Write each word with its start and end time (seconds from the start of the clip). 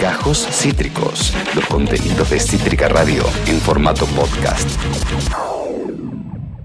Gajos 0.00 0.46
Cítricos, 0.50 1.32
los 1.54 1.64
contenidos 1.66 2.30
de 2.30 2.38
Cítrica 2.38 2.88
Radio 2.88 3.24
en 3.46 3.58
formato 3.60 4.06
podcast. 4.06 4.68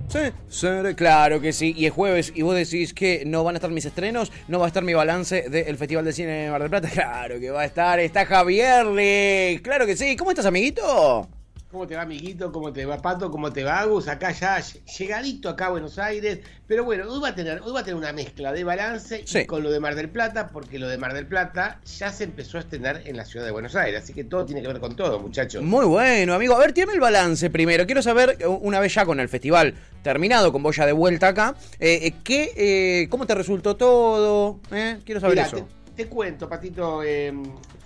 Sí, 0.09 0.19
sí, 0.49 0.67
claro 0.95 1.39
que 1.39 1.53
sí. 1.53 1.73
Y 1.77 1.85
es 1.85 1.93
jueves 1.93 2.31
y 2.35 2.41
vos 2.41 2.55
decís 2.55 2.93
que 2.93 3.23
no 3.25 3.43
van 3.43 3.55
a 3.55 3.57
estar 3.57 3.71
mis 3.71 3.85
estrenos, 3.85 4.31
no 4.47 4.59
va 4.59 4.65
a 4.65 4.67
estar 4.67 4.83
mi 4.83 4.93
balance 4.93 5.49
del 5.49 5.77
Festival 5.77 6.05
de 6.05 6.13
Cine 6.13 6.31
de 6.31 6.49
Mar 6.49 6.61
del 6.61 6.69
Plata. 6.69 6.89
Claro 6.93 7.39
que 7.39 7.51
va 7.51 7.61
a 7.61 7.65
estar. 7.65 7.99
Está 7.99 8.25
Javier 8.25 8.85
Lee. 8.85 9.59
Claro 9.59 9.85
que 9.85 9.95
sí. 9.95 10.15
¿Cómo 10.15 10.31
estás, 10.31 10.45
amiguito? 10.45 11.29
¿Cómo 11.69 11.85
te 11.85 11.97
va, 11.97 12.03
amiguito? 12.03 12.49
¿Cómo 12.49 12.71
te 12.71 12.85
va, 12.85 13.01
Pato? 13.01 13.29
¿Cómo 13.29 13.51
te 13.51 13.61
va, 13.65 13.81
Agus? 13.81 14.07
Acá 14.07 14.31
ya 14.31 14.63
llegadito 14.97 15.49
acá 15.49 15.65
a 15.65 15.71
Buenos 15.71 15.99
Aires. 15.99 16.39
Pero 16.65 16.85
bueno, 16.85 17.11
hoy 17.11 17.19
va 17.19 17.29
a 17.29 17.35
tener, 17.35 17.61
hoy 17.61 17.73
va 17.73 17.81
a 17.81 17.83
tener 17.83 17.97
una 17.97 18.13
mezcla 18.13 18.53
de 18.53 18.63
balance 18.63 19.25
y 19.27 19.45
con 19.45 19.63
lo 19.63 19.69
de 19.69 19.81
Mar 19.81 19.95
del 19.95 20.07
Plata, 20.07 20.47
porque 20.47 20.79
lo 20.79 20.87
de 20.87 20.97
Mar 20.97 21.13
del 21.13 21.25
Plata 21.25 21.81
ya 21.97 22.13
se 22.13 22.23
empezó 22.23 22.55
a 22.55 22.61
estrenar 22.61 23.01
en 23.03 23.17
la 23.17 23.25
ciudad 23.25 23.45
de 23.45 23.51
Buenos 23.51 23.75
Aires. 23.75 24.01
Así 24.01 24.13
que 24.13 24.23
todo 24.23 24.45
tiene 24.45 24.61
que 24.61 24.69
ver 24.69 24.79
con 24.79 24.95
todo, 24.95 25.19
muchachos. 25.19 25.61
Muy 25.61 25.85
bueno, 25.85 26.33
amigo. 26.33 26.55
A 26.55 26.59
ver, 26.59 26.71
tiene 26.71 26.93
el 26.93 27.01
balance 27.01 27.49
primero. 27.49 27.85
Quiero 27.85 28.01
saber, 28.01 28.37
una 28.47 28.79
vez 28.79 28.93
ya 28.93 29.05
con 29.05 29.19
el 29.19 29.27
festival 29.27 29.73
terminado, 30.03 30.53
con 30.53 30.63
vos 30.63 30.73
ya 30.73 30.85
de 30.85 30.93
vuelta 30.93 31.27
acá, 31.27 31.53
eh, 31.81 31.99
eh 32.01 32.13
¿qué, 32.23 32.53
eh, 32.55 33.09
¿cómo 33.09 33.27
te 33.27 33.35
resultó 33.35 33.75
todo? 33.75 34.61
Eh, 34.71 34.99
quiero 35.03 35.19
saber 35.19 35.39
eso. 35.39 35.67
Te, 35.97 36.05
te, 36.05 36.07
cuento, 36.07 36.47
Patito, 36.47 37.01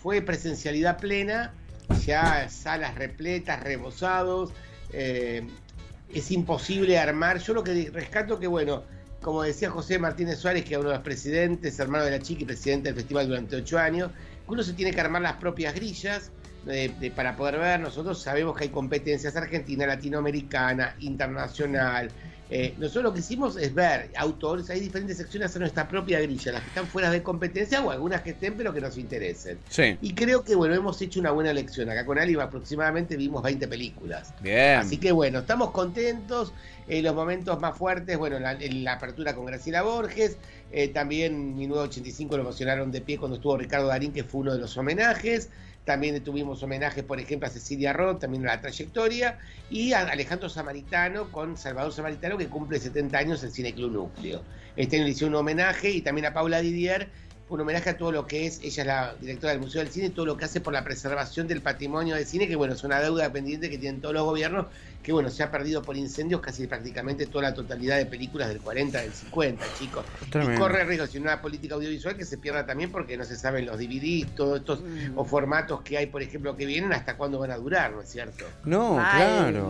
fue 0.04 0.22
presencialidad 0.22 1.00
plena 1.00 1.52
ya 2.06 2.50
salas 2.50 2.96
repletas, 2.96 3.62
rebosados. 3.64 4.52
Eh, 4.94 5.48
es 6.14 6.32
imposible 6.32 7.00
armar. 7.00 7.40
Yo 7.40 7.54
lo 7.54 7.64
que 7.64 7.90
rescato 7.92 8.40
que, 8.40 8.48
bueno, 8.48 8.84
como 9.22 9.44
decía 9.44 9.70
José 9.70 10.00
Martínez 10.00 10.40
Suárez, 10.40 10.66
que 10.66 10.74
es 10.74 10.80
uno 10.80 10.90
de 10.90 10.96
los 10.96 11.04
presidentes, 11.04 11.80
hermano 11.80 12.06
de 12.06 12.12
la 12.12 12.20
chica 12.20 12.44
y 12.44 12.46
presidente 12.46 12.90
del 12.90 12.96
festival 12.96 13.28
durante 13.28 13.56
ocho 13.56 13.78
años, 13.78 14.12
uno 14.48 14.64
se 14.64 14.74
tiene 14.74 14.92
que 14.92 15.00
armar 15.00 15.22
las 15.22 15.36
propias 15.38 15.74
grillas 15.74 16.32
eh, 16.68 17.12
para 17.16 17.36
poder 17.36 17.60
ver. 17.60 17.80
Nosotros 17.80 18.22
sabemos 18.22 18.58
que 18.58 18.66
hay 18.66 18.70
competencias 18.70 19.36
argentina, 19.36 19.86
latinoamericana, 19.86 20.96
internacional, 21.00 22.10
eh, 22.54 22.74
nosotros 22.78 23.06
lo 23.06 23.14
que 23.14 23.22
hicimos 23.22 23.56
es 23.56 23.74
ver 23.74 24.12
autores, 24.18 24.70
hay 24.70 24.82
diferentes 24.82 25.16
secciones 25.16 25.56
en 25.56 25.62
nuestra 25.62 25.88
propia 25.88 26.20
grilla, 26.20 26.52
las 26.52 26.62
que 26.62 26.68
están 26.68 26.86
fuera 26.86 27.10
de 27.10 27.24
competencia 27.24 27.82
o 27.82 27.92
algunas 27.92 28.24
que 28.24 28.32
estén 28.32 28.58
pero 28.58 28.74
que 28.74 28.82
nos 28.82 28.98
interesen. 28.98 29.58
Y 30.02 30.14
creo 30.14 30.44
que 30.44 30.54
bueno, 30.56 30.76
hemos 30.76 31.02
hecho 31.02 31.22
una 31.22 31.32
buena 31.32 31.52
elección. 31.52 31.90
Acá 31.90 32.06
con 32.06 32.20
Ali 32.20 32.38
aproximadamente 32.38 33.16
vimos 33.16 33.42
20 33.42 33.70
películas. 33.70 34.34
Bien. 34.42 34.80
Así 34.80 34.98
que 34.98 35.14
bueno, 35.14 35.40
estamos 35.40 35.72
contentos. 35.72 36.54
En 36.90 37.06
los 37.06 37.16
momentos 37.16 37.58
más 37.62 37.78
fuertes, 37.78 38.18
bueno, 38.18 38.38
la, 38.38 38.58
la 38.60 38.94
apertura 38.94 39.34
con 39.34 39.46
Graciela 39.46 39.82
Borges, 39.82 40.36
eh, 40.74 40.90
también 40.90 41.56
1985 41.56 42.36
lo 42.36 42.44
emocionaron 42.44 42.92
de 42.92 43.00
pie 43.00 43.18
cuando 43.18 43.38
estuvo 43.38 43.56
Ricardo 43.56 43.88
Darín, 43.88 44.12
que 44.12 44.26
fue 44.26 44.42
uno 44.42 44.52
de 44.52 44.60
los 44.60 44.76
homenajes. 44.76 45.50
También 45.92 46.24
tuvimos 46.24 46.64
homenajes, 46.64 47.04
por 47.04 47.20
ejemplo, 47.20 47.50
a 47.50 47.52
Cecilia 47.52 47.92
Roth, 47.92 48.22
también 48.22 48.48
a 48.48 48.56
la 48.56 48.62
trayectoria, 48.62 49.40
y 49.70 49.92
a 49.92 50.00
Alejandro 50.00 50.48
Samaritano 50.48 51.30
con 51.34 51.58
Salvador 51.58 51.92
Samaritano, 51.92 52.38
que 52.38 52.48
cumple 52.48 52.80
70 52.80 53.18
años 53.18 53.44
en 53.44 53.52
Cine 53.52 53.74
Club 53.74 53.92
Núcleo. 53.92 54.42
Este 54.78 54.96
año 54.96 55.04
le 55.04 55.12
hizo 55.12 55.28
un 55.28 55.36
homenaje 55.36 55.90
y 55.90 56.00
también 56.00 56.28
a 56.28 56.34
Paula 56.34 56.62
Didier, 56.62 57.10
un 57.50 57.60
homenaje 57.60 57.90
a 57.90 57.98
todo 57.98 58.14
lo 58.14 58.26
que 58.26 58.46
es, 58.46 58.62
ella 58.64 58.84
es 58.84 58.88
la 58.88 59.16
directora 59.20 59.52
del 59.52 59.62
Museo 59.62 59.84
del 59.84 59.92
Cine, 59.92 60.12
todo 60.12 60.26
lo 60.26 60.38
que 60.38 60.46
hace 60.46 60.62
por 60.62 60.72
la 60.72 60.86
preservación 60.86 61.50
del 61.50 61.60
patrimonio 61.60 62.16
del 62.16 62.26
cine, 62.26 62.48
que 62.48 62.56
bueno, 62.56 62.74
es 62.74 62.86
una 62.86 63.02
deuda 63.02 63.30
pendiente 63.34 63.70
que 63.70 63.78
tienen 63.78 64.00
todos 64.00 64.16
los 64.16 64.24
gobiernos, 64.24 64.68
que 65.02 65.12
bueno, 65.12 65.30
se 65.30 65.44
ha 65.44 65.52
perdido 65.52 65.82
por 65.82 65.98
incendios 65.98 66.42
casi 66.42 66.68
prácticamente 66.68 67.26
toda 67.28 67.50
la 67.50 67.54
totalidad 67.54 67.98
de 67.98 68.06
películas 68.06 68.50
del 68.50 68.60
40, 68.60 69.02
del 69.02 69.12
50, 69.12 69.66
chicos. 69.80 70.06
Y 70.28 70.58
corre 70.58 70.84
riesgo, 70.84 71.08
si 71.08 71.18
una 71.18 71.42
política 71.42 71.76
audiovisual 71.76 72.16
que 72.16 72.26
se 72.26 72.38
pierda 72.38 72.66
también 72.66 72.92
porque 72.92 73.18
no 73.18 73.26
se 73.26 73.36
saben 73.36 73.66
los 73.66 73.78
DVDs, 73.78 74.36
todos 74.36 74.60
estos 74.60 74.82
mm. 74.82 75.18
o 75.18 75.26
formatos 75.26 75.82
que 75.82 75.98
hay, 75.98 76.08
por 76.08 76.22
ejemplo, 76.22 76.56
que 76.56 76.66
vienen, 76.66 76.94
hasta 76.94 77.18
cuándo 77.18 77.40
van 77.40 77.52
a 77.52 77.58
durar, 77.58 77.92
¿no 77.92 78.02
es 78.02 78.10
cierto? 78.10 78.46
No, 78.66 78.96
claro. 78.96 79.70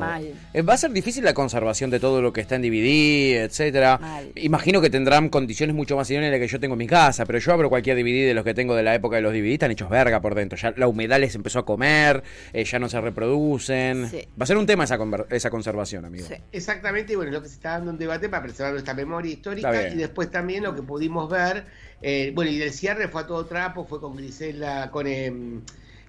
Eh, 0.53 0.61
va 0.61 0.73
a 0.73 0.77
ser 0.77 0.91
difícil 0.91 1.23
la 1.23 1.33
conservación 1.33 1.89
de 1.89 1.99
todo 1.99 2.21
lo 2.21 2.33
que 2.33 2.41
está 2.41 2.55
en 2.55 2.63
DVD, 2.63 3.43
etcétera. 3.43 3.99
Imagino 4.35 4.81
que 4.81 4.89
tendrán 4.89 5.29
condiciones 5.29 5.75
mucho 5.75 5.95
más 5.95 6.09
idóneas 6.09 6.31
de 6.31 6.39
las 6.39 6.45
que 6.45 6.51
yo 6.51 6.59
tengo 6.59 6.73
en 6.73 6.79
mi 6.79 6.87
casa, 6.87 7.25
pero 7.25 7.39
yo 7.39 7.53
abro 7.53 7.69
cualquier 7.69 7.95
DVD 7.97 8.27
de 8.27 8.33
los 8.33 8.43
que 8.43 8.53
tengo 8.53 8.75
de 8.75 8.83
la 8.83 8.95
época 8.95 9.15
de 9.15 9.21
los 9.21 9.33
DVD, 9.33 9.53
están 9.53 9.71
hechos 9.71 9.89
verga 9.89 10.21
por 10.21 10.35
dentro. 10.35 10.57
Ya 10.57 10.73
la 10.75 10.87
humedad 10.87 11.19
les 11.19 11.35
empezó 11.35 11.59
a 11.59 11.65
comer, 11.65 12.23
eh, 12.53 12.63
ya 12.63 12.79
no 12.79 12.89
se 12.89 12.99
reproducen. 12.99 14.05
Va 14.05 14.43
a 14.43 14.45
ser 14.45 14.57
un 14.57 14.65
tema 14.65 14.83
esa, 14.83 14.97
esa 15.29 15.49
conservación, 15.49 16.05
amigo. 16.05 16.27
Exactamente, 16.51 17.13
y 17.13 17.15
bueno, 17.15 17.31
lo 17.31 17.41
que 17.41 17.47
se 17.47 17.55
está 17.55 17.71
dando 17.71 17.91
un 17.91 17.97
debate 17.97 18.29
para 18.29 18.43
preservar 18.43 18.73
nuestra 18.73 18.93
memoria 18.93 19.31
histórica 19.31 19.89
y 19.89 19.95
después 19.95 20.31
también 20.31 20.63
lo 20.63 20.75
que 20.75 20.81
pudimos 20.81 21.29
ver, 21.29 21.65
eh, 22.01 22.31
bueno, 22.33 22.51
y 22.51 22.57
del 22.57 22.71
cierre 22.71 23.07
fue 23.07 23.21
a 23.21 23.27
todo 23.27 23.45
trapo, 23.45 23.85
fue 23.85 23.99
con 23.99 24.15
Grisela, 24.15 24.89
con 24.91 25.07
em, 25.07 25.61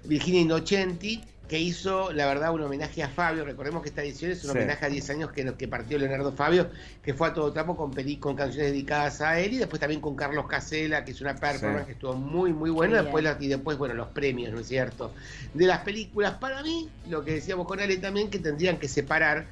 Virginia 0.05 0.41
Innocenti 0.41 1.23
que 1.53 1.61
hizo, 1.61 2.15
la 2.15 2.25
verdad, 2.25 2.55
un 2.55 2.63
homenaje 2.63 3.03
a 3.03 3.11
Fabio. 3.11 3.45
Recordemos 3.45 3.83
que 3.83 3.91
esta 3.91 4.03
edición 4.03 4.31
es 4.31 4.43
un 4.43 4.53
homenaje 4.53 4.87
a 4.87 4.89
10 4.89 5.11
años 5.11 5.33
que, 5.33 5.53
que 5.53 5.69
partió 5.69 5.99
Leonardo 5.99 6.33
Fabio, 6.33 6.71
que 7.03 7.13
fue 7.13 7.29
a 7.29 7.35
todo 7.35 7.53
trapo 7.53 7.77
con, 7.77 7.93
con 7.93 8.35
canciones 8.35 8.73
dedicadas 8.73 9.21
a 9.21 9.39
él 9.39 9.53
y 9.53 9.59
después 9.59 9.79
también 9.79 10.01
con 10.01 10.17
Carlos 10.17 10.47
Casela, 10.47 11.05
que 11.05 11.11
es 11.11 11.21
una 11.21 11.35
performance 11.35 11.85
que 11.85 11.93
estuvo 11.93 12.15
muy, 12.15 12.55
muy 12.55 12.71
buena. 12.71 13.03
Después, 13.03 13.27
y 13.39 13.49
después, 13.49 13.77
bueno, 13.77 13.93
los 13.93 14.09
premios, 14.09 14.51
¿no 14.51 14.61
es 14.61 14.69
cierto? 14.69 15.13
De 15.53 15.67
las 15.67 15.81
películas, 15.81 16.39
para 16.41 16.63
mí, 16.63 16.89
lo 17.11 17.23
que 17.23 17.33
decíamos 17.33 17.67
con 17.67 17.81
Ale 17.81 17.99
también, 17.99 18.31
que 18.31 18.39
tendrían 18.39 18.79
que 18.79 18.89
separar 18.89 19.45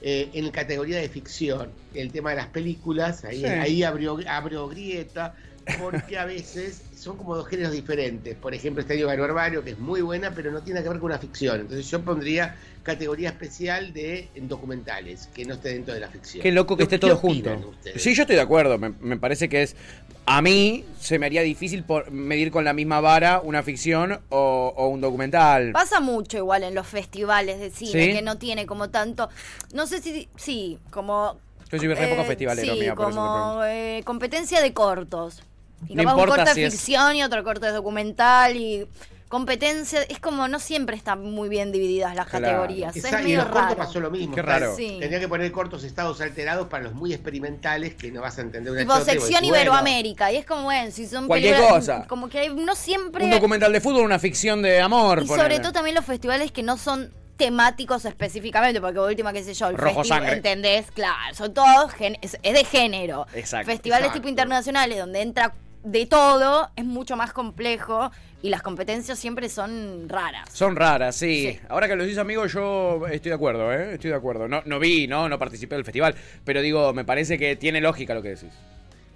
eh, 0.00 0.30
en 0.34 0.48
categoría 0.52 0.98
de 0.98 1.08
ficción 1.08 1.72
el 1.92 2.12
tema 2.12 2.30
de 2.30 2.36
las 2.36 2.46
películas, 2.46 3.24
ahí, 3.24 3.44
ahí 3.44 3.82
abrió, 3.82 4.20
abrió 4.28 4.68
grieta, 4.68 5.34
porque 5.80 6.18
a 6.18 6.24
veces 6.24 6.82
son 6.96 7.16
como 7.16 7.36
dos 7.36 7.46
géneros 7.46 7.72
diferentes. 7.72 8.34
Por 8.36 8.54
ejemplo, 8.54 8.80
Estadio 8.80 9.06
Barbario, 9.06 9.62
que 9.62 9.70
es 9.70 9.78
muy 9.78 10.00
buena, 10.00 10.32
pero 10.34 10.50
no 10.50 10.62
tiene 10.62 10.82
que 10.82 10.88
ver 10.88 10.98
con 10.98 11.06
una 11.06 11.18
ficción. 11.18 11.60
Entonces 11.60 11.88
yo 11.90 12.02
pondría 12.02 12.56
categoría 12.82 13.28
especial 13.28 13.92
de 13.92 14.28
documentales, 14.36 15.28
que 15.34 15.44
no 15.44 15.54
esté 15.54 15.70
dentro 15.70 15.92
de 15.92 16.00
la 16.00 16.08
ficción. 16.08 16.42
Qué 16.42 16.50
loco 16.50 16.76
que 16.76 16.84
esté 16.84 16.98
todo 16.98 17.16
junto. 17.16 17.74
Sí, 17.96 18.14
yo 18.14 18.22
estoy 18.22 18.36
de 18.36 18.42
acuerdo. 18.42 18.78
Me, 18.78 19.16
parece 19.18 19.48
que 19.48 19.62
es. 19.62 19.76
A 20.24 20.42
mí 20.42 20.84
se 21.00 21.18
me 21.18 21.26
haría 21.26 21.42
difícil 21.42 21.84
por 21.84 22.10
medir 22.10 22.50
con 22.50 22.64
la 22.64 22.72
misma 22.72 23.00
vara 23.00 23.40
una 23.40 23.62
ficción 23.62 24.20
o, 24.30 24.88
un 24.90 25.00
documental. 25.00 25.72
Pasa 25.72 26.00
mucho 26.00 26.38
igual 26.38 26.64
en 26.64 26.74
los 26.74 26.86
festivales 26.86 27.60
de 27.60 27.70
cine, 27.70 28.12
que 28.12 28.22
no 28.22 28.38
tiene 28.38 28.66
como 28.66 28.90
tanto. 28.90 29.28
No 29.74 29.86
sé 29.86 30.00
si. 30.00 30.28
Sí, 30.36 30.78
como. 30.90 31.38
Yo 31.70 31.78
soy 31.78 31.88
re 31.88 32.08
poco 32.08 32.22
eh, 32.22 32.24
festivalero, 32.24 32.74
sí, 32.74 32.88
como 32.94 33.62
eh, 33.64 34.00
competencia 34.04 34.62
de 34.62 34.72
cortos. 34.72 35.42
Y 35.86 35.94
no 35.94 36.02
un 36.02 36.26
corto 36.26 36.44
de 36.44 36.70
ficción 36.70 37.16
y 37.16 37.22
otro 37.22 37.44
corto 37.44 37.66
de 37.66 37.72
documental 37.72 38.56
y 38.56 38.86
competencia. 39.28 40.02
Es 40.02 40.18
como 40.18 40.48
no 40.48 40.58
siempre 40.58 40.96
están 40.96 41.22
muy 41.22 41.48
bien 41.48 41.70
divididas 41.70 42.14
las 42.14 42.26
categorías. 42.26 42.96
Es 42.96 43.04
y 43.04 43.32
en 43.32 43.38
los 43.38 43.46
cortos 43.46 43.76
pasó 43.76 44.00
lo 44.00 44.10
mismo. 44.10 44.34
Qué 44.34 44.42
raro. 44.42 44.74
Tendría 44.76 45.20
que 45.20 45.28
poner 45.28 45.52
cortos 45.52 45.84
estados 45.84 46.20
alterados 46.20 46.68
para 46.68 46.84
los 46.84 46.94
muy 46.94 47.12
experimentales 47.12 47.94
que 47.94 48.10
no 48.10 48.22
vas 48.22 48.38
a 48.38 48.42
entender 48.42 48.72
una 48.72 48.80
Tipo 48.82 49.00
sección 49.00 49.44
Iberoamérica. 49.44 50.32
Y 50.32 50.36
es 50.36 50.46
como, 50.46 50.64
bueno, 50.64 50.90
si 50.90 51.06
son 51.06 51.26
Cualquier 51.26 51.60
cosa. 51.60 52.06
Como 52.08 52.28
que 52.28 52.50
no 52.50 52.74
siempre. 52.74 53.24
Un 53.24 53.30
documental 53.30 53.72
de 53.72 53.80
fútbol, 53.80 54.02
una 54.02 54.18
ficción 54.18 54.62
de 54.62 54.80
amor. 54.80 55.22
Y 55.22 55.28
sobre 55.28 55.60
todo 55.60 55.72
también 55.72 55.94
los 55.94 56.04
festivales 56.04 56.50
que 56.50 56.62
no 56.62 56.76
son 56.76 57.12
temáticos 57.36 58.04
específicamente, 58.04 58.80
porque 58.80 58.98
última, 58.98 59.32
qué 59.32 59.44
sé 59.44 59.54
yo, 59.54 59.68
el 59.68 59.78
Rojo 59.78 60.02
sangre. 60.02 60.32
¿entendés? 60.32 60.90
Claro, 60.90 61.34
son 61.34 61.54
todos, 61.54 61.92
es, 62.20 62.32
de 62.42 62.64
género. 62.64 63.26
Exacto. 63.32 63.70
Festivales 63.70 64.12
tipo 64.12 64.28
internacionales 64.28 64.98
donde 64.98 65.22
entra 65.22 65.54
de 65.84 66.06
todo 66.06 66.70
es 66.76 66.84
mucho 66.84 67.16
más 67.16 67.32
complejo 67.32 68.10
y 68.42 68.50
las 68.50 68.62
competencias 68.62 69.18
siempre 69.18 69.48
son 69.48 70.08
raras. 70.08 70.48
Son 70.52 70.76
raras, 70.76 71.16
sí. 71.16 71.58
Ahora 71.68 71.88
que 71.88 71.96
lo 71.96 72.04
dices, 72.04 72.18
amigo, 72.18 72.46
yo 72.46 73.06
estoy 73.06 73.30
de 73.30 73.34
acuerdo, 73.34 73.72
¿eh? 73.72 73.94
Estoy 73.94 74.10
de 74.10 74.16
acuerdo. 74.16 74.48
No, 74.48 74.62
no 74.64 74.78
vi, 74.78 75.06
¿no? 75.06 75.28
No 75.28 75.38
participé 75.38 75.74
del 75.74 75.84
festival, 75.84 76.14
pero 76.44 76.62
digo, 76.62 76.92
me 76.92 77.04
parece 77.04 77.38
que 77.38 77.56
tiene 77.56 77.80
lógica 77.80 78.14
lo 78.14 78.22
que 78.22 78.30
decís 78.30 78.52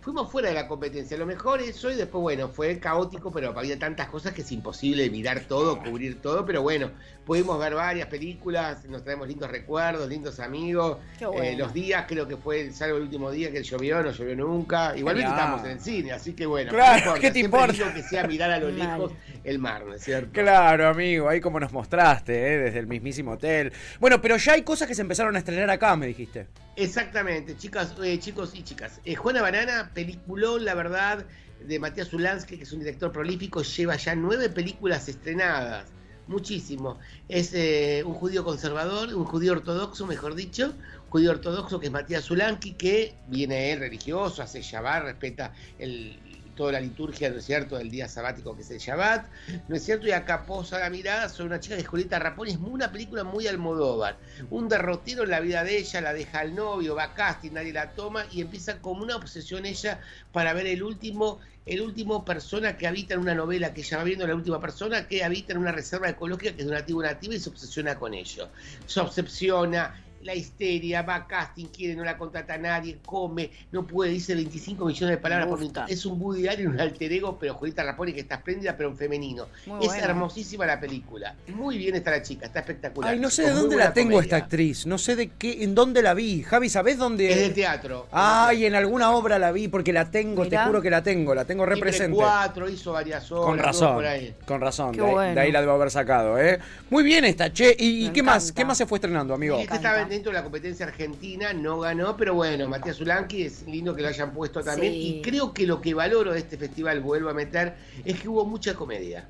fuimos 0.02 0.30
fuera 0.30 0.48
de 0.48 0.54
la 0.54 0.66
competencia. 0.66 1.16
Lo 1.16 1.24
mejor 1.24 1.62
eso 1.62 1.90
y 1.90 1.94
después, 1.94 2.20
bueno, 2.20 2.48
fue 2.48 2.78
caótico, 2.78 3.30
pero 3.30 3.56
había 3.56 3.78
tantas 3.78 4.08
cosas 4.08 4.34
que 4.34 4.42
es 4.42 4.52
imposible 4.52 5.08
mirar 5.08 5.40
todo, 5.40 5.78
cubrir 5.78 6.20
todo, 6.20 6.44
pero 6.44 6.60
bueno, 6.60 6.90
pudimos 7.25 7.58
ver 7.58 7.75
varias 7.75 8.08
películas, 8.08 8.84
nos 8.87 9.04
traemos 9.04 9.28
lindos 9.28 9.50
recuerdos, 9.50 10.08
lindos 10.08 10.40
amigos. 10.40 10.99
Eh, 11.40 11.54
los 11.56 11.72
días, 11.72 12.04
creo 12.08 12.26
que 12.26 12.37
fue, 12.37 12.70
salvo 12.72 12.96
el 12.96 13.04
último 13.04 13.31
día 13.31 13.52
que 13.52 13.62
llovió, 13.62 14.02
no 14.02 14.10
llovió 14.10 14.34
nunca. 14.34 14.96
Igualmente 14.96 15.31
estamos 15.31 15.64
en 15.64 15.70
el 15.70 15.81
cine, 15.81 16.12
así 16.12 16.32
que 16.34 16.46
bueno, 16.46 16.70
claro, 16.70 17.14
¿qué 17.14 17.31
te 17.31 17.38
importa? 17.38 17.94
que 17.94 18.02
sea 18.02 18.26
mirar 18.26 18.50
a 18.50 18.58
lo 18.58 18.70
lejos 18.70 19.12
el 19.44 19.58
mar, 19.58 19.84
¿no 19.87 19.94
es 19.94 20.02
cierto? 20.02 20.32
Claro, 20.32 20.88
amigo, 20.88 21.28
ahí 21.28 21.40
como 21.40 21.60
nos 21.60 21.72
mostraste, 21.72 22.55
¿eh? 22.55 22.58
desde 22.58 22.81
el 22.81 22.87
mismísimo 22.87 23.32
hotel. 23.32 23.72
Bueno, 24.00 24.20
pero 24.20 24.37
ya 24.37 24.55
hay 24.55 24.62
cosas 24.62 24.88
que 24.88 24.94
se 24.94 25.02
empezaron 25.02 25.37
a 25.37 25.38
estrenar 25.38 25.70
acá, 25.70 25.94
me 25.96 26.06
dijiste. 26.06 26.48
Exactamente, 26.74 27.56
chicas, 27.56 27.94
eh, 28.02 28.19
chicos 28.19 28.54
y 28.54 28.62
chicas. 28.62 29.00
Eh, 29.04 29.14
Juana 29.14 29.42
Banana, 29.42 29.90
peliculón, 29.92 30.64
la 30.64 30.74
verdad, 30.74 31.26
de 31.60 31.78
Matías 31.78 32.12
Ulansky, 32.12 32.56
que 32.56 32.62
es 32.62 32.72
un 32.72 32.80
director 32.80 33.12
prolífico, 33.12 33.62
lleva 33.62 33.96
ya 33.96 34.14
nueve 34.14 34.48
películas 34.48 35.08
estrenadas. 35.08 35.86
Muchísimo. 36.28 36.98
Es 37.28 37.52
eh, 37.52 38.02
un 38.06 38.14
judío 38.14 38.44
conservador, 38.44 39.12
un 39.14 39.24
judío 39.24 39.52
ortodoxo, 39.52 40.06
mejor 40.06 40.34
dicho, 40.34 40.72
judío 41.10 41.32
ortodoxo 41.32 41.78
que 41.78 41.86
es 41.86 41.92
Matías 41.92 42.30
Ulansky, 42.30 42.72
que 42.72 43.14
viene 43.26 43.72
él 43.72 43.80
religioso, 43.80 44.42
hace 44.42 44.62
Shabbat, 44.62 45.02
respeta 45.02 45.52
el 45.78 46.19
toda 46.54 46.72
la 46.72 46.81
liturgia, 46.81 47.31
¿no 47.31 47.38
es 47.38 47.44
cierto?, 47.44 47.78
del 47.78 47.90
día 47.90 48.08
sabático 48.08 48.54
que 48.54 48.62
es 48.62 48.70
el 48.70 48.78
Shabbat, 48.78 49.26
¿no 49.69 49.76
es 49.76 49.84
cierto? 49.84 50.06
Y 50.06 50.12
acá 50.12 50.44
posa 50.46 50.78
la 50.78 50.90
mirada 50.90 51.28
sobre 51.28 51.49
una 51.49 51.60
chica 51.60 51.76
que 51.76 51.82
es 51.82 51.88
Julieta 51.88 52.19
Rapón, 52.19 52.49
es 52.49 52.56
una 52.56 52.90
película 52.93 53.25
muy 53.25 53.46
Almodóvar, 53.46 54.16
un 54.50 54.69
derrotero 54.69 55.25
en 55.25 55.31
la 55.31 55.40
vida 55.40 55.64
de 55.64 55.78
ella, 55.78 56.00
la 56.00 56.12
deja 56.12 56.40
al 56.40 56.54
novio, 56.54 56.94
va 56.94 57.04
a 57.04 57.14
casting, 57.14 57.52
nadie 57.52 57.72
la 57.72 57.93
toma 57.93 58.26
y 58.31 58.40
empieza 58.40 58.78
como 58.81 59.02
una 59.02 59.16
obsesión 59.16 59.66
ella 59.66 60.00
para 60.32 60.52
ver 60.52 60.66
el 60.66 60.82
último 60.82 61.40
el 61.64 61.81
último 61.81 62.25
persona 62.25 62.76
que 62.76 62.87
habita 62.88 63.14
en 63.14 63.20
una 63.20 63.34
novela 63.34 63.72
que 63.72 63.82
ella 63.82 63.98
va 63.98 64.05
viendo, 64.05 64.26
la 64.26 64.34
última 64.34 64.60
persona 64.60 65.06
que 65.06 65.22
habita 65.22 65.52
en 65.52 65.58
una 65.58 65.72
reserva 65.72 66.08
ecológica 66.08 66.56
que 66.56 66.62
es 66.62 66.69
una 66.69 66.84
tribu 66.84 67.02
nativa 67.02 67.34
y 67.34 67.40
se 67.40 67.50
obsesiona 67.50 67.96
con 67.98 68.14
ello. 68.14 68.48
Se 68.87 69.00
obsesiona, 69.00 69.94
la 70.22 70.34
histeria, 70.34 71.02
va 71.02 71.16
a 71.16 71.26
casting, 71.26 71.66
quiere, 71.66 71.94
no 71.94 72.04
la 72.04 72.16
contrata 72.16 72.54
a 72.54 72.58
nadie, 72.58 72.98
come, 73.04 73.50
no 73.70 73.86
puede, 73.86 74.12
dice 74.12 74.34
25 74.34 74.84
millones 74.84 75.16
de 75.16 75.20
palabras 75.20 75.48
por 75.48 75.58
minuto. 75.58 75.84
Es 75.88 76.06
un 76.06 76.20
Woody 76.20 76.48
Allen, 76.48 76.69
un 76.69 76.80
alter 76.80 77.12
ego, 77.12 77.38
pero 77.38 77.54
Julieta 77.54 77.82
Raponi 77.82 78.12
que 78.12 78.20
está 78.20 78.36
espléndida, 78.36 78.76
pero 78.76 78.90
en 78.90 78.96
femenino. 78.96 79.48
es 79.80 79.94
hermosísima 79.94 80.66
la 80.66 80.80
película. 80.80 81.34
Muy 81.48 81.78
bien 81.78 81.94
está 81.94 82.10
la 82.10 82.22
chica, 82.22 82.46
está 82.46 82.60
espectacular. 82.60 83.12
Ay, 83.12 83.19
no 83.19 83.30
sé 83.30 83.42
de 83.42 83.50
dónde 83.50 83.76
la 83.76 83.92
tengo 83.92 84.20
esta 84.20 84.36
actriz, 84.36 84.86
no 84.86 84.98
sé 84.98 85.16
de 85.16 85.28
qué, 85.30 85.64
en 85.64 85.74
dónde 85.74 86.02
la 86.02 86.14
vi. 86.14 86.42
Javi, 86.42 86.69
¿sabés 86.69 86.98
dónde? 86.98 87.30
Es 87.30 87.38
de 87.38 87.50
teatro. 87.50 88.06
Ay, 88.12 88.66
en 88.66 88.74
alguna 88.74 89.10
obra 89.12 89.38
la 89.38 89.52
vi 89.52 89.69
porque 89.69 89.92
la 89.92 90.10
tengo, 90.10 90.46
te 90.46 90.56
juro 90.58 90.80
que 90.80 90.90
la 90.90 91.02
tengo, 91.02 91.34
la 91.34 91.44
tengo 91.44 91.66
represente. 91.66 92.16
cuatro, 92.16 92.69
hizo 92.69 92.92
varias 92.92 93.30
obras. 93.32 93.46
Con 93.46 93.58
razón, 93.58 94.04
con 94.46 94.60
razón, 94.60 94.92
de 94.96 95.40
ahí, 95.40 95.52
la 95.52 95.60
debo 95.60 95.72
haber 95.72 95.90
sacado, 95.90 96.38
¿eh? 96.38 96.58
Muy 96.90 97.02
bien 97.02 97.24
esta, 97.24 97.52
che. 97.52 97.74
¿Y, 97.78 98.10
qué 98.10 98.22
más? 98.22 98.52
¿Qué 98.52 98.64
más 98.64 98.78
se 98.78 98.86
fue 98.86 98.98
estrenando, 98.98 99.34
amigo? 99.34 99.58
Este 99.58 99.76
estaba 99.76 100.04
dentro 100.12 100.31
de 100.31 100.38
la 100.38 100.43
competencia 100.43 100.87
Argentina, 100.87 101.53
no 101.53 101.81
ganó, 101.81 102.17
pero 102.17 102.35
bueno, 102.35 102.69
Matías 102.69 103.00
Ulanqui 103.00 103.44
es 103.44 103.62
lindo 103.67 103.97
que 103.97 104.03
lo 104.03 104.09
hayan 104.09 104.32
puesto 104.32 104.62
también. 104.62 104.93
Y 104.94 105.23
creo 105.23 105.53
que 105.53 105.67
lo 105.67 105.81
que 105.81 105.94
valoro 105.94 106.32
de 106.32 106.38
este 106.38 106.59
festival, 106.59 107.00
vuelvo 107.00 107.31
a 107.31 107.35
meter, 107.35 107.75
es 108.05 108.20
que 108.20 108.29
hubo 108.29 108.44
mucha 108.44 108.75
comedia. 108.75 109.26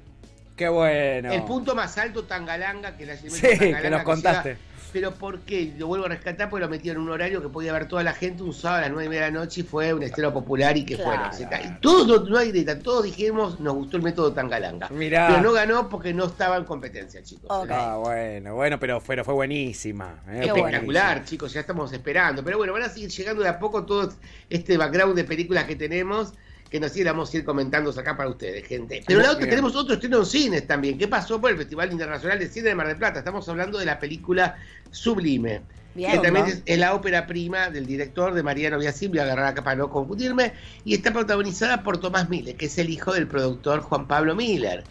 Qué 0.56 0.68
bueno. 0.68 1.32
El 1.32 1.44
punto 1.44 1.74
más 1.74 1.96
alto, 1.98 2.24
Tangalanga, 2.24 2.96
que 2.96 3.06
la 3.06 3.16
Sí, 3.16 3.30
que 3.30 3.90
nos 3.90 4.02
contaste 4.02 4.71
pero 4.92 5.12
¿por 5.12 5.40
qué? 5.40 5.72
Lo 5.78 5.86
vuelvo 5.86 6.06
a 6.06 6.08
rescatar 6.08 6.50
porque 6.50 6.64
lo 6.64 6.70
metieron 6.70 7.02
en 7.02 7.08
un 7.08 7.14
horario 7.14 7.40
que 7.40 7.48
podía 7.48 7.72
ver 7.72 7.88
toda 7.88 8.02
la 8.02 8.12
gente 8.12 8.42
un 8.42 8.52
sábado 8.52 8.78
a 8.78 8.80
las 8.82 8.90
nueve 8.90 9.06
y 9.06 9.08
media 9.08 9.24
de 9.26 9.32
la 9.32 9.38
noche 9.40 9.62
y 9.62 9.64
fue 9.64 9.92
un 9.94 10.02
estreno 10.02 10.32
popular 10.32 10.76
y 10.76 10.84
que 10.84 10.96
fueron. 10.96 11.32
Se 11.32 11.48
Todos, 11.80 12.28
no, 12.28 12.38
hay 12.38 12.50
grita, 12.50 12.78
todos 12.78 13.04
dijimos, 13.04 13.58
nos 13.60 13.74
gustó 13.74 13.96
el 13.96 14.02
método 14.02 14.32
Tangalanga. 14.32 14.88
Mirá. 14.90 15.28
Pero 15.28 15.42
no 15.42 15.52
ganó 15.52 15.88
porque 15.88 16.12
no 16.12 16.26
estaba 16.26 16.56
en 16.56 16.64
competencia, 16.64 17.22
chicos. 17.22 17.48
Ah, 17.70 17.98
bueno, 18.00 18.54
bueno, 18.54 18.78
pero 18.78 19.00
fue, 19.00 19.22
fue 19.24 19.34
buenísima. 19.34 20.22
Eh, 20.28 20.44
Espectacular, 20.46 21.24
chicos, 21.24 21.52
ya 21.52 21.60
estamos 21.60 21.92
esperando. 21.92 22.44
Pero 22.44 22.58
bueno, 22.58 22.72
van 22.72 22.82
a 22.82 22.88
seguir 22.88 23.10
llegando 23.10 23.42
de 23.42 23.48
a 23.48 23.58
poco 23.58 23.84
todo 23.84 24.12
este 24.50 24.76
background 24.76 25.14
de 25.14 25.24
películas 25.24 25.64
que 25.64 25.76
tenemos 25.76 26.34
que 26.72 26.80
nos 26.80 26.96
íbamos 26.96 27.32
a 27.32 27.36
ir 27.36 27.44
comentando 27.44 27.90
acá 27.90 28.16
para 28.16 28.30
ustedes, 28.30 28.66
gente. 28.66 29.04
Pero 29.06 29.20
la 29.20 29.32
otra, 29.32 29.46
tenemos 29.46 29.76
otro 29.76 29.92
estreno 29.92 30.20
en 30.20 30.24
cines 30.24 30.66
también. 30.66 30.96
¿Qué 30.96 31.06
pasó 31.06 31.38
por 31.38 31.50
el 31.50 31.58
Festival 31.58 31.92
Internacional 31.92 32.38
de 32.38 32.48
Cine 32.48 32.70
de 32.70 32.74
Mar 32.74 32.88
del 32.88 32.96
Plata? 32.96 33.18
Estamos 33.18 33.46
hablando 33.50 33.78
de 33.78 33.84
la 33.84 33.98
película 33.98 34.56
Sublime. 34.90 35.60
que 35.94 36.18
también 36.20 36.62
es, 36.64 36.78
la 36.78 36.94
ópera 36.94 37.26
prima 37.26 37.68
del 37.68 37.84
director 37.84 38.32
de 38.32 38.42
Mariano 38.42 38.78
Biasim, 38.78 39.10
voy 39.10 39.18
a 39.18 39.24
agarrar 39.24 39.48
acá 39.48 39.62
para 39.62 39.76
no 39.76 39.90
confundirme, 39.90 40.54
y 40.82 40.94
está 40.94 41.12
protagonizada 41.12 41.82
por 41.82 42.00
Tomás 42.00 42.30
Miller, 42.30 42.56
que 42.56 42.64
es 42.64 42.78
el 42.78 42.88
hijo 42.88 43.12
del 43.12 43.26
productor 43.26 43.80
Juan 43.80 44.08
Pablo 44.08 44.34
Miller. 44.34 44.82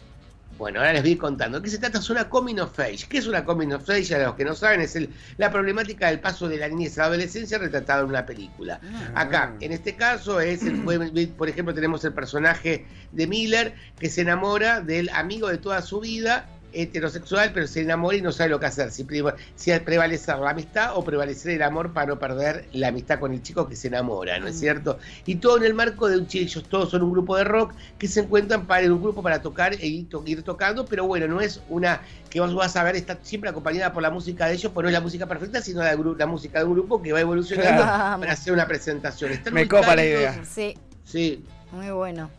Bueno, 0.57 0.79
ahora 0.79 0.93
les 0.93 1.01
voy 1.01 1.15
contando. 1.15 1.61
¿Qué 1.61 1.69
se 1.69 1.79
trata? 1.79 1.99
Es 1.99 2.09
una 2.09 2.29
coming 2.29 2.59
of 2.59 2.79
age. 2.79 3.05
¿Qué 3.09 3.17
es 3.17 3.27
una 3.27 3.43
coming 3.43 3.71
of 3.71 3.89
age? 3.89 4.13
A 4.13 4.23
los 4.25 4.35
que 4.35 4.45
no 4.45 4.53
saben, 4.53 4.81
es 4.81 4.95
el, 4.95 5.09
la 5.37 5.51
problemática 5.51 6.07
del 6.07 6.19
paso 6.19 6.47
de 6.47 6.57
la 6.57 6.67
niñez 6.67 6.97
a 6.97 7.01
la 7.01 7.07
adolescencia 7.07 7.57
retratada 7.57 8.01
en 8.01 8.07
una 8.09 8.25
película. 8.25 8.79
Ah. 8.83 9.21
Acá, 9.21 9.55
en 9.59 9.71
este 9.71 9.95
caso, 9.95 10.39
es 10.39 10.61
por 11.37 11.49
ejemplo, 11.49 11.73
tenemos 11.73 12.05
el 12.05 12.13
personaje 12.13 12.85
de 13.11 13.27
Miller 13.27 13.73
que 13.99 14.09
se 14.09 14.21
enamora 14.21 14.81
del 14.81 15.09
amigo 15.09 15.49
de 15.49 15.57
toda 15.57 15.81
su 15.81 15.99
vida 15.99 16.47
heterosexual, 16.73 17.51
pero 17.53 17.67
se 17.67 17.81
enamora 17.81 18.17
y 18.17 18.21
no 18.21 18.31
sabe 18.31 18.49
lo 18.49 18.59
que 18.59 18.65
hacer, 18.65 18.91
si, 18.91 19.05
si 19.55 19.71
prevalecer 19.79 20.37
la 20.39 20.51
amistad 20.51 20.95
o 20.95 21.03
prevalecer 21.03 21.53
el 21.53 21.61
amor 21.63 21.93
para 21.93 22.07
no 22.07 22.19
perder 22.19 22.67
la 22.73 22.89
amistad 22.89 23.19
con 23.19 23.33
el 23.33 23.41
chico 23.41 23.67
que 23.67 23.75
se 23.75 23.87
enamora, 23.87 24.39
¿no 24.39 24.47
es 24.47 24.59
cierto? 24.59 24.99
Y 25.25 25.35
todo 25.35 25.57
en 25.57 25.63
el 25.63 25.73
marco 25.73 26.09
de 26.09 26.17
un 26.17 26.27
chico, 26.27 26.43
ellos 26.43 26.63
todos 26.69 26.89
son 26.89 27.03
un 27.03 27.11
grupo 27.11 27.35
de 27.37 27.43
rock 27.43 27.73
que 27.97 28.07
se 28.07 28.21
encuentran 28.21 28.65
para 28.67 28.83
en 28.83 28.91
un 28.91 29.01
grupo 29.01 29.21
para 29.21 29.41
tocar 29.41 29.73
e 29.73 29.87
ir, 29.87 30.07
tocando, 30.43 30.85
pero 30.85 31.05
bueno, 31.05 31.27
no 31.27 31.41
es 31.41 31.61
una 31.69 32.01
que 32.29 32.39
vos 32.39 32.53
vas 32.53 32.75
a 32.75 32.83
ver, 32.83 32.95
está 32.95 33.17
siempre 33.21 33.49
acompañada 33.49 33.93
por 33.93 34.01
la 34.01 34.09
música 34.09 34.47
de 34.47 34.53
ellos, 34.53 34.71
pues 34.73 34.83
no 34.83 34.89
es 34.89 34.93
la 34.93 35.01
música 35.01 35.25
perfecta, 35.25 35.61
sino 35.61 35.83
la, 35.83 35.95
la 35.95 36.25
música 36.25 36.59
de 36.59 36.65
un 36.65 36.73
grupo 36.73 37.01
que 37.01 37.11
va 37.11 37.19
evolucionando 37.19 37.83
para 37.83 38.31
hacer 38.31 38.53
una 38.53 38.67
presentación. 38.67 39.31
Me 39.51 39.67
copa 39.67 39.95
la 39.95 40.05
idea. 40.05 40.45
Sí. 40.45 40.77
Sí. 41.03 41.43
Muy 41.71 41.89
bueno. 41.91 42.29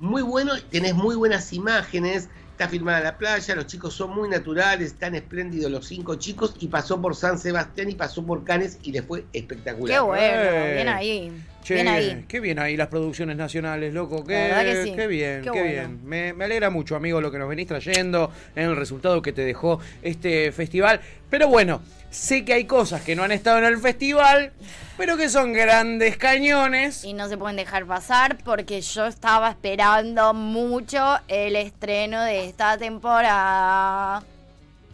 Muy 0.00 0.22
bueno, 0.22 0.52
tenés 0.70 0.94
muy 0.94 1.16
buenas 1.16 1.52
imágenes, 1.52 2.28
Está 2.58 2.68
filmada 2.68 2.98
la 2.98 3.16
playa, 3.16 3.54
los 3.54 3.68
chicos 3.68 3.94
son 3.94 4.16
muy 4.16 4.28
naturales, 4.28 4.88
están 4.88 5.14
espléndidos 5.14 5.70
los 5.70 5.86
cinco 5.86 6.16
chicos 6.16 6.56
y 6.58 6.66
pasó 6.66 7.00
por 7.00 7.14
San 7.14 7.38
Sebastián 7.38 7.88
y 7.88 7.94
pasó 7.94 8.26
por 8.26 8.42
Canes 8.42 8.80
y 8.82 8.90
le 8.90 9.00
fue 9.00 9.26
espectacular. 9.32 9.96
Qué 9.96 10.04
bueno, 10.04 10.74
bien 10.74 10.88
ahí. 10.88 11.32
Bien 11.68 11.88
ahí. 11.88 12.24
Qué 12.28 12.40
bien 12.40 12.58
ahí 12.58 12.76
las 12.76 12.88
producciones 12.88 13.36
nacionales, 13.36 13.94
loco. 13.94 14.24
Qué, 14.24 14.92
qué 14.96 15.06
bien, 15.06 15.42
qué, 15.42 15.62
bien. 15.62 16.00
Me, 16.04 16.32
me, 16.32 16.44
alegra 16.44 16.70
mucho, 16.70 16.96
amigo, 16.96 17.20
lo 17.20 17.30
que 17.30 17.38
nos 17.38 17.48
venís 17.48 17.66
trayendo 17.66 18.30
en 18.54 18.64
el 18.64 18.76
resultado 18.76 19.22
que 19.22 19.32
te 19.32 19.42
dejó 19.42 19.80
este 20.02 20.52
festival. 20.52 21.00
Pero 21.30 21.48
bueno, 21.48 21.82
sé 22.10 22.44
que 22.44 22.54
hay 22.54 22.64
cosas 22.64 23.02
que 23.02 23.14
no 23.14 23.22
han 23.22 23.32
estado 23.32 23.58
en 23.58 23.64
el 23.64 23.78
festival 23.78 24.52
pero 24.98 25.16
que 25.16 25.28
son 25.28 25.52
grandes 25.52 26.16
cañones. 26.16 27.04
Y 27.04 27.12
no 27.12 27.28
se 27.28 27.38
pueden 27.38 27.56
dejar 27.56 27.86
pasar 27.86 28.36
porque 28.44 28.80
yo 28.80 29.06
estaba 29.06 29.48
esperando 29.48 30.34
mucho 30.34 31.20
el 31.28 31.54
estreno 31.54 32.20
de 32.24 32.46
esta 32.46 32.76
temporada. 32.76 34.24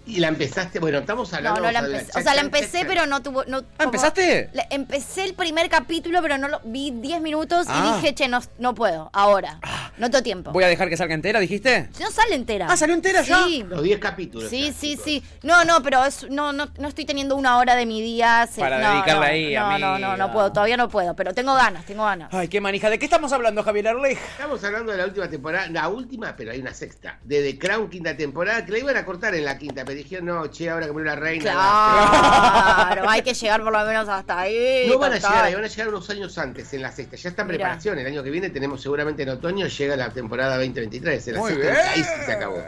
Y 0.07 0.21
la 0.21 0.29
empezaste, 0.29 0.81
bueno, 0.81 0.99
estamos 0.99 1.33
hablando 1.33 1.61
no, 1.61 1.67
no 1.67 1.73
la 1.73 1.79
empecé, 1.81 2.19
O 2.19 2.23
sea, 2.23 2.35
la 2.35 2.43
empecé, 2.43 2.85
pero 2.85 3.07
no 3.07 3.23
tuvo. 3.23 3.45
No, 3.47 3.65
¿Ah, 3.79 3.85
¿Empezaste? 3.85 4.51
empecé 4.71 5.25
el 5.25 5.35
primer 5.35 5.71
capítulo, 5.71 6.21
pero 6.21 6.37
no 6.37 6.49
lo 6.49 6.61
vi 6.65 6.91
10 6.91 7.23
minutos 7.23 7.67
y 7.67 7.71
ah. 7.73 7.97
dije, 7.97 8.15
che, 8.15 8.29
no, 8.29 8.41
no 8.59 8.75
puedo, 8.75 9.11
ahora. 9.13 9.59
Ah. 9.63 9.93
No 9.97 10.11
tengo 10.11 10.23
tiempo. 10.23 10.51
Voy 10.51 10.65
a 10.65 10.69
dejar 10.69 10.89
que 10.89 10.97
salga 10.97 11.15
entera, 11.15 11.39
dijiste. 11.39 11.89
No 12.01 12.11
sale 12.11 12.35
entera. 12.35 12.67
Ah, 12.69 12.77
salió 12.77 12.95
entera 12.95 13.23
ya. 13.23 13.45
Sí. 13.45 13.65
Los 13.67 13.83
10 13.83 13.99
capítulos. 14.01 14.51
Sí, 14.51 14.75
sí, 14.77 14.99
sí. 15.03 15.23
No, 15.43 15.65
no, 15.65 15.83
pero 15.83 16.05
es, 16.05 16.29
no, 16.29 16.53
no, 16.53 16.69
no 16.79 16.89
estoy 16.89 17.05
teniendo 17.05 17.37
una 17.37 17.59
hora 17.59 17.77
de 17.77 17.87
mi 17.87 18.03
día. 18.03 18.49
Para 18.59 18.79
dedicarla 18.79 19.27
ahí, 19.27 19.55
no, 19.55 19.79
no, 19.79 19.99
no, 19.99 20.17
no 20.17 20.33
puedo, 20.33 20.53
todavía 20.53 20.77
no 20.77 20.89
puedo, 20.89 21.15
pero 21.15 21.33
tengo 21.33 21.55
ganas, 21.55 21.87
tengo 21.87 22.05
ganas. 22.05 22.29
Ay, 22.33 22.49
qué 22.49 22.61
manija. 22.61 22.91
¿De 22.91 22.99
qué 22.99 23.05
estamos 23.05 23.33
hablando, 23.33 23.63
Javier 23.63 23.89
Arleja? 23.89 24.25
Estamos 24.33 24.63
hablando 24.65 24.93
de 24.93 24.99
la 24.99 25.05
última 25.05 25.29
temporada, 25.29 25.69
la 25.69 25.89
última, 25.89 26.35
pero 26.37 26.51
hay 26.51 26.61
una 26.61 26.75
sexta, 26.75 27.19
de 27.23 27.43
The 27.43 27.59
Crown, 27.59 27.89
quinta 27.89 28.17
temporada, 28.17 28.65
que 28.67 28.73
la 28.73 28.79
iban 28.79 28.97
a 28.97 29.05
cortar 29.05 29.35
en 29.35 29.45
la 29.45 29.57
quinta, 29.59 29.85
pero 29.85 29.94
dijeron, 29.95 30.27
no, 30.27 30.47
che, 30.49 30.71
ahora 30.71 30.87
que 30.87 30.93
murió 30.93 31.07
la 31.07 31.17
reina. 31.17 31.53
Claro, 31.53 33.09
hay 33.09 33.23
que 33.23 33.35
llegar 33.35 33.63
por 33.63 33.73
lo 33.73 33.85
menos 33.85 34.09
hasta 34.09 34.41
ahí. 34.41 34.87
No 34.89 34.99
van 34.99 35.13
a 35.13 35.17
llegar 35.17 35.45
ahí, 35.45 35.55
van 35.55 35.65
a 35.65 35.69
llegar 35.69 35.89
unos 35.89 36.09
años 36.11 36.37
antes, 36.39 36.73
en 36.75 36.83
la 36.83 36.93
sexta. 36.93 37.17
Ya 37.17 37.29
está 37.29 37.43
en 37.43 37.49
preparación. 37.49 37.99
El 37.99 38.07
año 38.07 38.23
que 38.23 38.31
viene 38.31 38.51
tenemos 38.51 38.83
seguramente 38.83 39.23
en 39.23 39.31
otoño, 39.31 39.67
llega 39.67 39.97
la 39.97 40.11
temporada 40.11 40.57
2023. 40.57 41.29
En 41.29 41.35
la 41.35 41.41
Muy 41.41 41.55
bien. 41.55 41.75
Ahí 41.75 42.03
sí 42.03 42.25
se 42.27 42.33
acabó. 42.33 42.63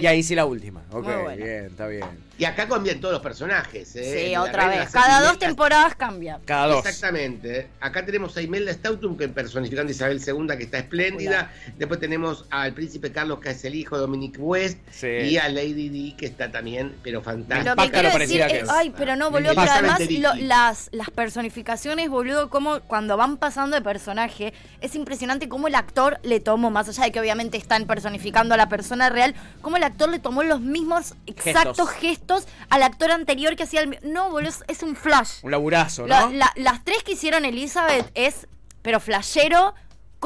Y 0.00 0.06
ahí 0.06 0.22
sí 0.22 0.34
la 0.34 0.46
última. 0.46 0.82
Ok, 0.90 1.06
bien, 1.36 1.66
está 1.66 1.86
bien. 1.86 2.26
Y 2.38 2.44
acá 2.44 2.68
cambian 2.68 3.00
todos 3.00 3.14
los 3.14 3.22
personajes. 3.22 3.96
¿eh? 3.96 4.28
Sí, 4.28 4.36
otra 4.36 4.68
vez. 4.68 4.90
Cada 4.90 5.22
dos 5.22 5.38
temporadas 5.38 5.94
cambia. 5.94 6.38
Cada 6.44 6.66
dos. 6.66 6.84
Exactamente. 6.84 7.68
Acá 7.80 8.04
tenemos 8.04 8.36
a 8.36 8.42
Imelda 8.42 8.72
Stautum, 8.72 9.16
que 9.16 9.28
personificando 9.28 9.90
a 9.90 9.94
Isabel 9.94 10.20
II, 10.24 10.56
que 10.56 10.64
está 10.64 10.78
espléndida. 10.78 11.50
Después 11.78 11.98
tenemos 11.98 12.44
al 12.50 12.74
príncipe 12.74 13.10
Carlos, 13.10 13.40
que 13.40 13.50
es 13.50 13.64
el 13.64 13.74
hijo 13.74 13.96
de 13.96 14.02
Dominic 14.02 14.36
West. 14.38 14.78
Y 15.02 15.38
a 15.38 15.48
Lady 15.48 15.88
Di, 15.88 16.12
que 16.12 16.26
está 16.26 16.45
también, 16.50 16.94
pero 17.02 17.22
fantástica. 17.22 17.74
Lo 17.74 17.82
que 17.82 17.90
quiero 17.90 18.18
decir 18.18 18.40
es, 18.40 18.68
ay, 18.68 18.92
pero 18.96 19.16
no, 19.16 19.30
boludo, 19.30 19.54
pero 19.54 19.70
además 19.70 20.00
las, 20.40 20.88
las 20.92 21.10
personificaciones, 21.10 22.08
boludo, 22.08 22.50
como 22.50 22.80
cuando 22.80 23.16
van 23.16 23.36
pasando 23.36 23.76
de 23.76 23.82
personaje, 23.82 24.52
es 24.80 24.94
impresionante 24.94 25.48
cómo 25.48 25.68
el 25.68 25.74
actor 25.74 26.18
le 26.22 26.40
tomó, 26.40 26.70
más 26.70 26.88
allá 26.88 27.04
de 27.04 27.12
que 27.12 27.20
obviamente 27.20 27.56
están 27.56 27.86
personificando 27.86 28.54
a 28.54 28.56
la 28.56 28.68
persona 28.68 29.08
real, 29.08 29.34
cómo 29.60 29.76
el 29.76 29.84
actor 29.84 30.08
le 30.08 30.18
tomó 30.18 30.42
los 30.42 30.60
mismos 30.60 31.14
exactos 31.26 31.90
gestos 31.90 32.46
al 32.68 32.82
actor 32.82 33.10
anterior 33.10 33.56
que 33.56 33.64
hacía 33.64 33.80
el... 33.80 33.98
No, 34.02 34.30
boludo, 34.30 34.52
es 34.68 34.82
un 34.82 34.96
flash. 34.96 35.38
Un 35.42 35.50
laburazo, 35.50 36.06
¿no? 36.06 36.30
las 36.30 36.84
tres 36.84 37.02
que 37.02 37.12
hicieron 37.12 37.44
Elizabeth 37.44 38.10
es, 38.14 38.46
pero 38.82 39.00
flashero, 39.00 39.74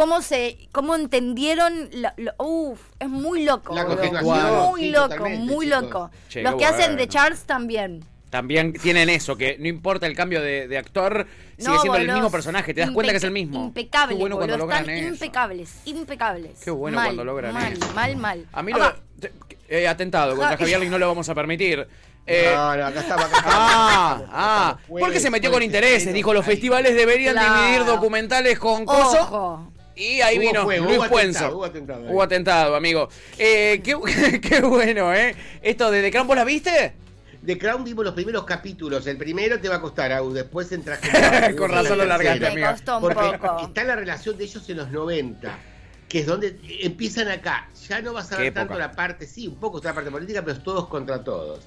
cómo 0.00 0.22
se 0.22 0.56
cómo 0.72 0.94
entendieron 0.94 1.90
Uf, 2.38 2.80
es 2.98 3.08
muy 3.10 3.44
loco 3.44 3.74
muy 3.74 4.90
loco 4.90 5.28
muy 5.28 5.66
loco 5.66 6.10
los 6.36 6.54
que 6.54 6.64
hacen 6.64 6.96
de 6.96 7.06
Charles 7.06 7.42
también. 7.42 8.02
También 8.30 8.72
tienen 8.74 9.10
eso 9.10 9.36
que 9.36 9.58
no 9.58 9.66
importa 9.66 10.06
el 10.06 10.14
cambio 10.14 10.40
de, 10.40 10.78
actor 10.78 11.26
sigue 11.58 11.78
siendo 11.80 11.98
el 11.98 12.12
mismo 12.12 12.30
personaje 12.30 12.72
te 12.72 12.80
das 12.80 12.90
cuenta 12.92 13.12
que 13.12 13.18
es 13.18 13.24
el 13.24 13.32
mismo. 13.32 13.64
impecable 13.64 14.14
Qué 14.14 14.20
bueno 14.20 14.36
cuando 14.36 14.56
logran 14.56 14.88
impecables 14.88 15.82
impecables. 15.84 16.60
Qué 16.64 16.70
bueno 16.70 16.96
cuando 17.02 17.24
logran 17.24 17.52
mal, 17.52 17.72
eso. 17.72 17.92
mal 17.92 18.16
mal. 18.16 18.46
A 18.52 18.62
mí 18.62 18.72
lo, 18.72 18.94
eh, 19.68 19.86
atentado 19.86 20.34
contra 20.34 20.56
Javier 20.56 20.82
y 20.84 20.88
no 20.88 20.98
lo 20.98 21.08
vamos 21.08 21.28
a 21.28 21.34
permitir. 21.34 21.86
Eh, 22.26 22.52
no, 22.54 22.76
no, 22.76 22.86
acá 22.86 23.00
estaba. 23.00 23.24
Acá 23.24 23.42
ah, 23.44 24.22
ah. 24.30 24.78
Porque 24.88 25.18
se 25.18 25.30
metió 25.30 25.50
con 25.50 25.62
intereses. 25.62 26.14
Dijo, 26.14 26.32
los 26.32 26.46
festivales 26.46 26.94
deberían 26.94 27.36
dividir 27.36 27.84
documentales 27.84 28.58
con 28.58 28.84
coso. 28.84 29.69
Y 29.96 30.20
ahí 30.20 30.38
vino 30.38 30.64
Luis 30.64 31.08
Puenzo. 31.08 31.56
Hubo 31.56 31.64
atentado, 31.64 32.04
hubo 32.10 32.22
atentado, 32.22 32.76
amigo. 32.76 33.08
Eh, 33.38 33.80
qué, 33.82 34.40
qué, 34.40 34.60
bueno, 34.60 35.14
¿eh? 35.14 35.34
Esto 35.62 35.90
de 35.90 36.02
The 36.02 36.10
Crown, 36.10 36.26
¿vos 36.26 36.36
la 36.36 36.44
viste? 36.44 36.94
The 37.44 37.58
Crown 37.58 37.84
vimos 37.84 38.04
los 38.04 38.14
primeros 38.14 38.44
capítulos. 38.44 39.06
El 39.06 39.16
primero 39.16 39.60
te 39.60 39.68
va 39.68 39.76
a 39.76 39.80
costar, 39.80 40.12
Au. 40.12 40.32
Después 40.32 40.70
entras 40.72 41.00
con, 41.58 41.70
razón 41.70 41.98
lo 41.98 42.04
largaste, 42.04 42.46
amigo. 42.46 42.68
Porque 43.00 43.64
está 43.64 43.84
la 43.84 43.96
relación 43.96 44.36
de 44.36 44.44
ellos 44.44 44.68
en 44.68 44.76
los 44.76 44.90
90 44.90 45.58
que 46.10 46.18
es 46.18 46.26
donde 46.26 46.58
empiezan 46.82 47.28
acá. 47.28 47.68
Ya 47.88 48.02
no 48.02 48.12
vas 48.12 48.32
a 48.32 48.36
ver 48.36 48.52
tanto 48.52 48.76
la 48.76 48.90
parte, 48.90 49.28
sí, 49.28 49.46
un 49.46 49.54
poco 49.54 49.78
está 49.78 49.90
la 49.90 49.94
parte 49.94 50.10
política, 50.10 50.42
pero 50.42 50.56
es 50.56 50.62
todos 50.62 50.88
contra 50.88 51.22
todos. 51.22 51.60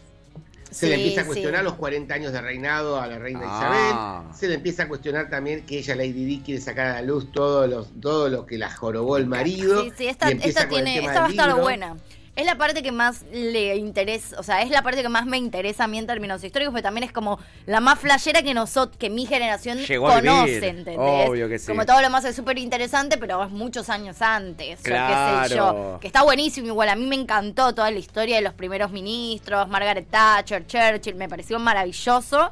Se 0.73 0.87
le 0.87 0.95
empieza 0.95 1.21
a 1.21 1.25
cuestionar 1.25 1.63
los 1.63 1.73
40 1.75 2.13
años 2.13 2.33
de 2.33 2.41
reinado 2.41 2.99
a 2.99 3.07
la 3.07 3.19
reina 3.19 3.41
ah. 3.43 4.23
Isabel. 4.25 4.35
Se 4.35 4.47
le 4.47 4.55
empieza 4.55 4.83
a 4.83 4.87
cuestionar 4.87 5.29
también 5.29 5.65
que 5.65 5.77
ella, 5.77 5.95
Lady 5.95 6.25
Di, 6.25 6.39
quiere 6.39 6.61
sacar 6.61 6.87
a 6.87 6.93
la 6.93 7.01
luz 7.01 7.31
todo, 7.31 7.67
los, 7.67 7.89
todo 8.01 8.29
lo 8.29 8.45
que 8.45 8.57
la 8.57 8.69
jorobó 8.69 9.17
el 9.17 9.27
marido. 9.27 9.83
Sí, 9.83 9.91
sí, 9.97 10.07
esta, 10.07 10.29
esta, 10.29 10.67
tiene, 10.67 10.97
esta 10.97 11.21
va 11.21 11.25
a 11.27 11.29
estar 11.29 11.55
buena. 11.59 11.95
Es 12.35 12.47
la 12.47 12.57
parte 12.57 12.81
que 12.81 12.91
más 12.91 13.23
le 13.31 13.75
interesa, 13.75 14.39
o 14.39 14.43
sea, 14.43 14.63
es 14.63 14.71
la 14.71 14.81
parte 14.81 15.03
que 15.03 15.09
más 15.09 15.27
me 15.27 15.37
interesa 15.37 15.83
a 15.83 15.87
mí 15.87 15.99
en 15.99 16.07
términos 16.07 16.43
históricos, 16.43 16.73
pero 16.73 16.81
también 16.81 17.03
es 17.03 17.11
como 17.11 17.37
la 17.67 17.79
más 17.79 17.99
flashera 17.99 18.41
que 18.41 18.55
nosotros, 18.55 18.97
que 18.97 19.11
mi 19.11 19.27
generación 19.27 19.77
conoce, 19.99 20.67
¿entendés? 20.67 21.29
Obvio 21.29 21.47
que 21.47 21.59
sí. 21.59 21.67
Como 21.67 21.85
todo 21.85 22.01
lo 22.01 22.09
más 22.09 22.25
es 22.25 22.35
súper 22.35 22.57
interesante, 22.57 23.19
pero 23.19 23.43
es 23.43 23.51
muchos 23.51 23.87
años 23.89 24.19
antes, 24.23 24.79
claro. 24.81 25.43
qué 25.43 25.49
sé 25.49 25.55
yo. 25.55 25.99
Que 26.01 26.07
está 26.07 26.23
buenísimo 26.23 26.67
igual, 26.67 26.89
a 26.89 26.95
mí 26.95 27.05
me 27.05 27.15
encantó 27.15 27.75
toda 27.75 27.91
la 27.91 27.99
historia 27.99 28.37
de 28.37 28.41
los 28.41 28.55
primeros 28.55 28.89
ministros, 28.89 29.69
Margaret 29.69 30.07
Thatcher, 30.09 30.65
Churchill, 30.65 31.13
me 31.13 31.29
pareció 31.29 31.59
maravilloso. 31.59 32.51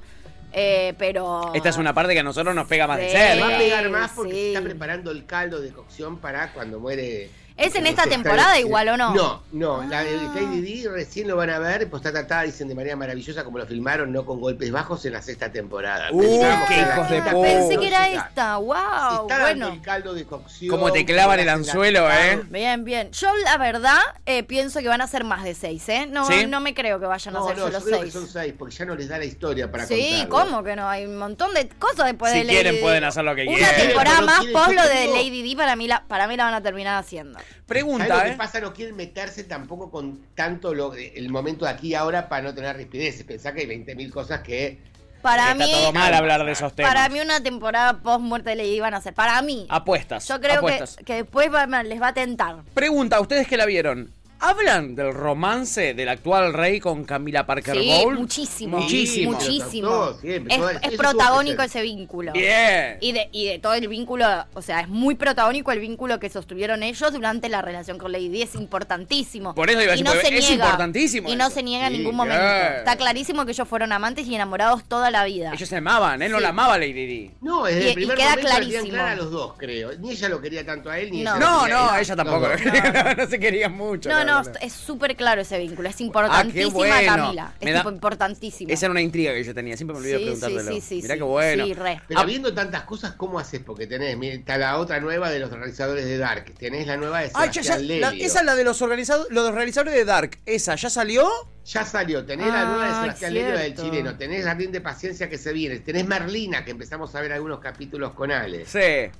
Eh, 0.53 0.93
pero. 0.99 1.53
Esta 1.55 1.69
es 1.69 1.77
una 1.77 1.93
parte 1.93 2.13
que 2.13 2.19
a 2.19 2.23
nosotros 2.23 2.53
nos 2.53 2.67
pega 2.67 2.85
más 2.85 2.97
de 2.97 3.09
cerca. 3.09 3.47
Va 3.47 3.55
a 3.55 3.57
pegar 3.57 3.89
más 3.89 4.11
porque 4.11 4.33
se 4.33 4.47
está 4.49 4.61
preparando 4.61 5.09
el 5.09 5.25
caldo 5.25 5.61
de 5.61 5.71
cocción 5.71 6.17
para 6.17 6.51
cuando 6.53 6.79
muere 6.79 7.31
¿Es 7.61 7.75
en 7.75 7.85
esta 7.85 8.07
temporada 8.07 8.59
igual 8.59 8.89
o 8.89 8.97
no? 8.97 9.13
No, 9.13 9.43
no. 9.51 9.83
La 9.83 10.03
de 10.03 10.17
KDD 10.17 10.87
ah. 10.87 10.93
recién 10.93 11.27
lo 11.27 11.35
van 11.35 11.49
a 11.51 11.59
ver, 11.59 11.89
pues 11.89 12.01
está 12.01 12.11
tratada, 12.11 12.43
dicen, 12.43 12.67
de 12.67 12.75
manera 12.75 12.95
maravillosa, 12.95 13.43
como 13.43 13.59
lo 13.59 13.67
filmaron, 13.67 14.11
no 14.11 14.25
con 14.25 14.39
golpes 14.39 14.71
bajos 14.71 15.05
en 15.05 15.13
la 15.13 15.21
sexta 15.21 15.51
temporada. 15.51 16.09
Uh, 16.11 16.21
qué 16.67 16.79
hijos 16.79 17.09
de 17.09 17.21
puta. 17.21 17.41
Pensé 17.41 17.77
que 17.77 17.87
era 17.87 18.09
esta, 18.09 18.57
wow. 18.57 19.27
Está 19.27 19.41
bueno. 19.41 19.67
el 19.69 19.81
caldo 19.81 20.13
de 20.13 20.25
cocción. 20.25 20.71
Como 20.71 20.91
te 20.91 21.05
clavan 21.05 21.39
el 21.39 21.49
anzuelo, 21.49 22.09
¿eh? 22.09 22.41
Bien, 22.49 22.83
bien. 22.83 23.11
Yo, 23.11 23.29
la 23.43 23.57
verdad, 23.57 23.99
eh, 24.25 24.43
pienso 24.43 24.79
que 24.79 24.87
van 24.87 25.01
a 25.01 25.07
ser 25.07 25.23
más 25.23 25.43
de 25.43 25.53
seis, 25.53 25.87
¿eh? 25.89 26.07
No, 26.07 26.27
no 26.47 26.59
me 26.61 26.73
creo 26.73 26.99
que 26.99 27.05
vayan 27.05 27.35
a 27.35 27.39
ser 27.43 27.57
no, 27.57 27.61
solo 27.63 27.79
yo 27.79 27.85
creo 27.85 28.01
Que 28.01 28.11
son 28.11 28.27
seis, 28.27 28.53
porque 28.57 28.75
ya 28.75 28.85
no 28.85 28.95
les 28.95 29.07
da 29.07 29.17
la 29.17 29.25
historia 29.25 29.71
para 29.71 29.85
Sí, 29.85 30.25
¿cómo 30.29 30.63
que 30.63 30.75
no? 30.75 30.89
Hay 30.89 31.05
un 31.05 31.17
montón 31.17 31.53
de 31.53 31.69
cosas 31.69 32.07
después 32.07 32.33
de 32.33 32.43
Lady 32.43 32.57
Si 32.57 32.61
quieren, 32.63 32.81
pueden 32.81 33.03
hacer 33.03 33.23
lo 33.23 33.35
que 33.35 33.45
quieran. 33.45 33.69
Una 33.69 33.83
temporada 33.83 34.21
más, 34.21 34.45
post 34.45 34.71
lo 34.73 34.83
de 34.83 35.07
Lady 35.07 35.47
D, 35.47 35.55
para 35.55 35.75
mí, 35.75 35.87
la, 35.87 36.03
para 36.07 36.27
mí 36.27 36.35
la 36.37 36.45
van 36.45 36.53
a 36.55 36.61
terminar 36.61 36.97
haciendo. 36.97 37.39
Pregunta, 37.65 38.23
¿Qué 38.25 38.31
pasa? 38.33 38.59
No 38.59 38.73
quieren 38.73 38.95
meterse 38.95 39.43
tampoco 39.43 39.89
con 39.89 40.27
tanto 40.35 40.73
lo, 40.73 40.93
el 40.93 41.29
momento 41.29 41.65
de 41.65 41.71
aquí 41.71 41.89
y 41.89 41.95
ahora 41.95 42.29
para 42.29 42.43
no 42.43 42.53
tener 42.53 42.75
rispideces. 42.75 43.23
Pensá 43.23 43.53
que 43.53 43.61
hay 43.61 43.67
20.000 43.67 44.11
cosas 44.11 44.41
que 44.41 44.91
para 45.21 45.53
mí, 45.53 45.71
todo 45.71 45.93
mal 45.93 46.13
hablar 46.13 46.43
de 46.45 46.51
esos 46.51 46.73
temas. 46.73 46.93
Para 46.93 47.09
mí 47.09 47.19
una 47.19 47.41
temporada 47.41 47.99
post 47.99 48.21
muerte 48.21 48.55
le 48.55 48.67
iban 48.67 48.93
a 48.93 48.97
hacer. 48.97 49.13
Para 49.13 49.41
mí. 49.41 49.67
Apuestas. 49.69 50.27
Yo 50.27 50.39
creo 50.41 50.65
Que, 50.65 50.83
que, 51.05 51.15
después 51.15 51.49
les 51.85 52.01
va 52.01 52.07
a 52.07 52.13
tentar. 52.13 52.63
Pregunta, 52.73 53.19
¿ustedes 53.19 53.47
que 53.47 53.57
la 53.57 53.65
vieron? 53.65 54.11
¿Hablan 54.43 54.95
del 54.95 55.13
romance 55.13 55.93
del 55.93 56.09
actual 56.09 56.51
rey 56.53 56.79
con 56.79 57.03
Camila 57.03 57.45
Parker 57.45 57.77
sí, 57.77 57.87
Bowl? 57.87 58.17
Muchísimo. 58.17 58.79
Muchísimo. 58.79 59.33
Muchísimo. 59.33 60.17
es, 60.23 60.97
protagónico 60.97 61.61
ese 61.61 61.83
vínculo. 61.83 62.33
Bien. 62.33 62.97
Y 63.01 63.11
de, 63.11 63.29
y 63.31 63.45
de 63.45 63.59
todo 63.59 63.75
el 63.75 63.87
vínculo, 63.87 64.25
o 64.55 64.63
sea, 64.63 64.81
es 64.81 64.87
muy 64.87 65.13
protagónico 65.13 65.71
el 65.71 65.79
vínculo 65.79 66.19
que 66.19 66.29
sostuvieron 66.29 66.81
ellos 66.81 67.13
durante 67.13 67.49
la 67.49 67.61
relación 67.61 67.99
con 67.99 68.11
Lady 68.11 68.29
Di. 68.29 68.41
Es 68.41 68.55
importantísimo. 68.55 69.53
Por 69.53 69.69
eso 69.69 69.79
iba 69.79 69.93
a 69.93 69.95
decir, 69.95 70.05
no 70.05 70.13
es 70.13 70.49
importantísimo. 70.49 71.29
Y 71.29 71.35
no 71.35 71.51
se 71.51 71.61
niega 71.61 71.85
en 71.85 71.93
ningún 71.93 72.15
momento. 72.15 72.43
Está 72.43 72.95
clarísimo 72.95 73.45
que 73.45 73.51
ellos 73.51 73.67
fueron 73.67 73.91
amantes 73.91 74.25
y 74.25 74.33
enamorados 74.33 74.85
toda 74.85 75.11
la 75.11 75.23
vida. 75.23 75.51
Ellos 75.53 75.69
se 75.69 75.77
amaban, 75.77 76.19
él 76.19 76.31
no 76.31 76.39
la 76.39 76.49
amaba 76.49 76.79
Lady 76.79 77.05
Di. 77.05 77.31
No, 77.41 77.65
desde 77.65 77.89
el 77.89 77.93
primer 77.93 78.17
y 78.17 78.21
queda 78.21 78.35
clarísimo. 78.37 79.03
a 79.03 79.15
los 79.15 79.29
dos, 79.29 79.53
creo. 79.57 79.91
Ni 79.99 80.11
ella 80.11 80.29
lo 80.29 80.41
quería 80.41 80.65
tanto 80.65 80.89
a 80.89 80.97
él, 80.97 81.11
ni 81.11 81.21
no. 81.21 81.35
ella 81.35 81.39
No, 81.39 81.67
no, 81.67 81.95
ella 81.95 82.15
tampoco. 82.15 82.47
No, 83.17 83.27
se 83.27 83.39
querían 83.39 83.73
mucho. 83.73 84.09
No, 84.09 84.23
no, 84.31 84.51
es 84.61 84.73
súper 84.73 85.15
claro 85.15 85.41
ese 85.41 85.57
vínculo. 85.59 85.89
Es 85.89 85.99
ah, 85.99 86.03
importantísima 86.03 87.01
Camila. 87.05 87.53
Es 87.59 87.75
tipo 87.75 87.89
importantísima. 87.89 88.73
Esa 88.73 88.85
era 88.85 88.91
una 88.91 89.01
intriga 89.01 89.33
que 89.33 89.43
yo 89.43 89.53
tenía. 89.53 89.75
Siempre 89.77 89.93
me 89.93 89.99
olvidé 89.99 90.17
de 90.17 90.23
preguntártelo. 90.25 90.71
Sí, 90.71 90.81
sí, 90.81 91.01
Mirá 91.01 91.15
qué 91.15 91.23
bueno. 91.23 91.65
Pero 92.07 92.19
ah, 92.19 92.25
viendo 92.25 92.53
tantas 92.53 92.83
cosas, 92.83 93.13
¿cómo 93.13 93.39
haces? 93.39 93.61
Porque 93.61 93.87
tenés, 93.87 94.17
está 94.21 94.57
la 94.57 94.77
otra 94.77 94.99
nueva 94.99 95.29
de 95.29 95.39
los 95.39 95.51
realizadores 95.51 96.05
de 96.05 96.17
Dark. 96.17 96.53
Tenés 96.57 96.87
la 96.87 96.97
nueva 96.97 97.21
de 97.21 97.29
Sebastián 97.29 97.87
la, 97.99 98.09
Esa 98.09 98.39
es 98.39 98.45
la 98.45 98.55
de 98.55 98.63
los, 98.63 98.81
organizados, 98.81 99.27
los 99.29 99.53
realizadores 99.53 99.93
de 99.93 100.05
Dark. 100.05 100.39
¿Esa 100.45 100.75
ya 100.75 100.89
salió? 100.89 101.29
Ya 101.65 101.85
salió, 101.85 102.25
tenés 102.25 102.47
la 102.47 102.65
nueva 102.65 102.87
de 102.87 103.01
Sebastián 103.01 103.33
Lelio 103.33 103.57
del 103.57 103.75
chileno, 103.75 104.17
tenés 104.17 104.45
Jardín 104.45 104.71
de 104.71 104.81
Paciencia 104.81 105.29
que 105.29 105.37
se 105.37 105.53
viene, 105.53 105.79
tenés 105.79 106.07
Merlina, 106.07 106.65
que 106.65 106.71
empezamos 106.71 107.13
a 107.13 107.21
ver 107.21 107.33
algunos 107.33 107.59
capítulos 107.59 108.13
con 108.13 108.31
Ale. 108.31 108.65
Sí. 108.65 109.11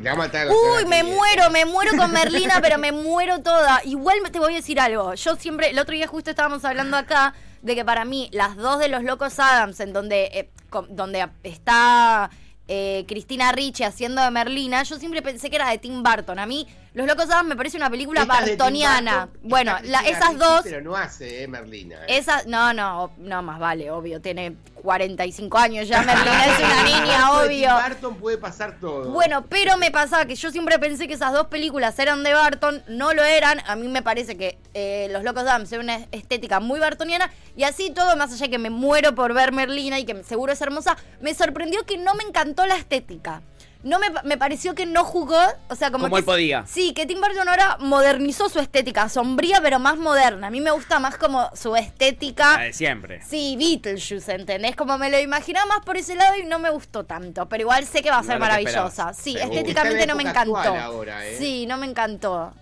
Que 0.00 0.04
te 0.04 0.08
va 0.08 0.14
a 0.14 0.26
matar 0.26 0.48
Uy, 0.48 0.86
me 0.86 1.02
muero, 1.02 1.50
me 1.50 1.66
muero 1.66 1.94
con 1.94 2.10
Merlina, 2.14 2.60
pero 2.62 2.78
me 2.78 2.90
muero 2.90 3.40
toda. 3.40 3.82
Igual 3.84 4.16
te 4.32 4.38
voy 4.38 4.54
a 4.54 4.56
decir 4.56 4.80
algo. 4.80 5.12
Yo 5.12 5.36
siempre, 5.36 5.70
el 5.70 5.78
otro 5.78 5.94
día 5.94 6.06
justo 6.06 6.30
estábamos 6.30 6.64
hablando 6.64 6.96
acá 6.96 7.34
de 7.60 7.74
que 7.74 7.84
para 7.84 8.06
mí 8.06 8.30
las 8.32 8.56
dos 8.56 8.78
de 8.78 8.88
los 8.88 9.04
locos 9.04 9.38
Adams, 9.38 9.78
en 9.80 9.92
donde, 9.92 10.24
eh, 10.32 10.50
donde 10.88 11.28
está 11.42 12.30
eh, 12.66 13.04
Cristina 13.08 13.52
Ricci 13.52 13.84
haciendo 13.84 14.22
de 14.22 14.30
Merlina, 14.30 14.84
yo 14.84 14.96
siempre 14.98 15.20
pensé 15.20 15.50
que 15.50 15.56
era 15.56 15.68
de 15.68 15.76
Tim 15.76 16.02
Burton. 16.02 16.38
A 16.38 16.46
mí 16.46 16.66
los 16.92 17.06
Locos 17.06 17.26
Adams 17.26 17.48
me 17.48 17.56
parece 17.56 17.76
una 17.76 17.88
película 17.88 18.24
bartoniana. 18.24 19.28
Bueno, 19.42 19.76
esas 20.04 20.36
dos. 20.36 20.62
Pero 20.64 20.80
no 20.80 20.96
hace, 20.96 21.44
eh, 21.44 21.48
Merlina. 21.48 21.96
Eh. 22.06 22.18
Esa, 22.18 22.42
no, 22.46 22.74
no, 22.74 23.12
no, 23.18 23.42
más 23.42 23.60
vale, 23.60 23.92
obvio. 23.92 24.20
Tiene 24.20 24.56
45 24.82 25.56
años 25.56 25.86
ya, 25.86 26.02
Merlina 26.02 26.46
es 26.46 26.58
una 26.58 26.82
niña, 27.00 27.32
obvio. 27.32 27.68
Barton 27.68 28.16
puede 28.16 28.38
pasar 28.38 28.80
todo. 28.80 29.08
Bueno, 29.10 29.46
pero 29.46 29.76
me 29.76 29.92
pasaba 29.92 30.24
que 30.24 30.34
yo 30.34 30.50
siempre 30.50 30.80
pensé 30.80 31.06
que 31.06 31.14
esas 31.14 31.32
dos 31.32 31.46
películas 31.46 31.96
eran 32.00 32.24
de 32.24 32.34
Barton, 32.34 32.82
no 32.88 33.14
lo 33.14 33.22
eran. 33.22 33.60
A 33.68 33.76
mí 33.76 33.86
me 33.86 34.02
parece 34.02 34.36
que 34.36 34.58
eh, 34.74 35.08
Los 35.12 35.22
Locos 35.22 35.42
Adams 35.44 35.72
es 35.72 35.78
una 35.78 36.06
estética 36.10 36.58
muy 36.58 36.80
bartoniana. 36.80 37.30
Y 37.56 37.62
así 37.62 37.90
todo, 37.90 38.16
más 38.16 38.32
allá 38.32 38.46
de 38.46 38.50
que 38.50 38.58
me 38.58 38.70
muero 38.70 39.14
por 39.14 39.32
ver 39.32 39.52
Merlina 39.52 40.00
y 40.00 40.04
que 40.04 40.24
seguro 40.24 40.52
es 40.52 40.60
hermosa, 40.60 40.96
me 41.20 41.34
sorprendió 41.34 41.84
que 41.86 41.98
no 41.98 42.14
me 42.14 42.24
encantó 42.24 42.66
la 42.66 42.76
estética 42.76 43.42
no 43.82 43.98
me, 43.98 44.08
me, 44.24 44.36
pareció 44.36 44.74
que 44.74 44.84
no 44.84 45.04
jugó, 45.04 45.40
o 45.68 45.74
sea, 45.74 45.90
como, 45.90 46.04
como 46.04 46.18
él 46.18 46.24
podía. 46.24 46.66
Sí, 46.66 46.92
que 46.92 47.06
Tim 47.06 47.20
Burton 47.20 47.48
ahora 47.48 47.78
modernizó 47.80 48.48
su 48.48 48.58
estética, 48.58 49.08
sombría 49.08 49.60
pero 49.62 49.78
más 49.78 49.96
moderna. 49.96 50.48
A 50.48 50.50
mí 50.50 50.60
me 50.60 50.70
gusta 50.70 50.98
más 50.98 51.16
como 51.16 51.50
su 51.54 51.74
estética. 51.76 52.58
de 52.58 52.72
siempre. 52.72 53.22
Sí, 53.22 53.56
Beetlejuice, 53.58 54.34
¿entendés? 54.34 54.76
Como 54.76 54.98
me 54.98 55.10
lo 55.10 55.18
imaginaba 55.18 55.66
más 55.66 55.84
por 55.84 55.96
ese 55.96 56.14
lado 56.14 56.36
y 56.36 56.44
no 56.44 56.58
me 56.58 56.70
gustó 56.70 57.04
tanto, 57.04 57.48
pero 57.48 57.62
igual 57.62 57.86
sé 57.86 58.02
que 58.02 58.10
va 58.10 58.18
a 58.18 58.22
ser 58.22 58.38
maravillosa. 58.38 59.14
Sí, 59.14 59.36
estéticamente 59.36 60.06
no 60.06 60.14
me 60.14 60.24
encantó. 60.24 61.04
¿eh? 61.06 61.36
Sí, 61.38 61.66
no 61.66 61.78
me 61.78 61.86
encantó. 61.86 62.52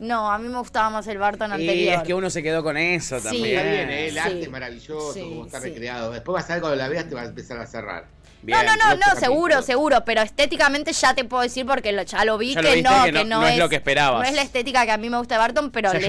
No, 0.00 0.30
a 0.30 0.38
mí 0.38 0.48
me 0.48 0.58
gustaba 0.58 0.90
más 0.90 1.06
el 1.06 1.18
Barton 1.18 1.52
anterior. 1.52 1.76
Y 1.76 1.88
es 1.88 2.02
que 2.02 2.14
uno 2.14 2.28
se 2.28 2.42
quedó 2.42 2.64
con 2.64 2.76
eso 2.76 3.20
también. 3.20 3.58
Está 3.58 3.70
bien, 3.70 3.90
¿eh? 3.90 4.08
el 4.08 4.18
arte 4.18 4.42
es 4.42 4.50
maravilloso, 4.50 5.20
como 5.20 5.46
está 5.46 5.60
recreado. 5.60 6.10
Después 6.10 6.34
vas 6.34 6.50
a 6.50 6.54
ver 6.54 6.60
cuando 6.62 6.76
la 6.76 6.88
veas 6.88 7.08
te 7.08 7.14
vas 7.14 7.26
a 7.26 7.28
empezar 7.28 7.60
a 7.60 7.66
cerrar 7.66 8.06
no, 8.46 8.62
no, 8.62 8.76
no, 8.76 8.94
no, 8.94 9.20
seguro, 9.20 9.62
seguro, 9.62 10.04
pero 10.04 10.22
estéticamente 10.22 10.92
ya 10.92 11.14
te 11.14 11.24
puedo 11.24 11.42
decir 11.42 11.66
porque 11.66 11.94
ya 12.06 12.24
lo 12.24 12.38
vi 12.38 12.54
que, 12.54 12.82
no, 12.82 13.04
que, 13.04 13.24
no, 13.24 13.46
es, 13.46 13.58
lo 13.58 13.68
que 13.68 13.76
esperabas. 13.76 14.22
No 14.22 14.28
es 14.28 14.34
la 14.34 14.42
estética 14.42 14.84
que 14.84 14.92
a 14.92 14.96
mí 14.96 15.10
me 15.10 15.18
gusta 15.18 15.34
de 15.34 15.38
Barton, 15.38 15.70
pero 15.70 15.92
le, 15.92 16.00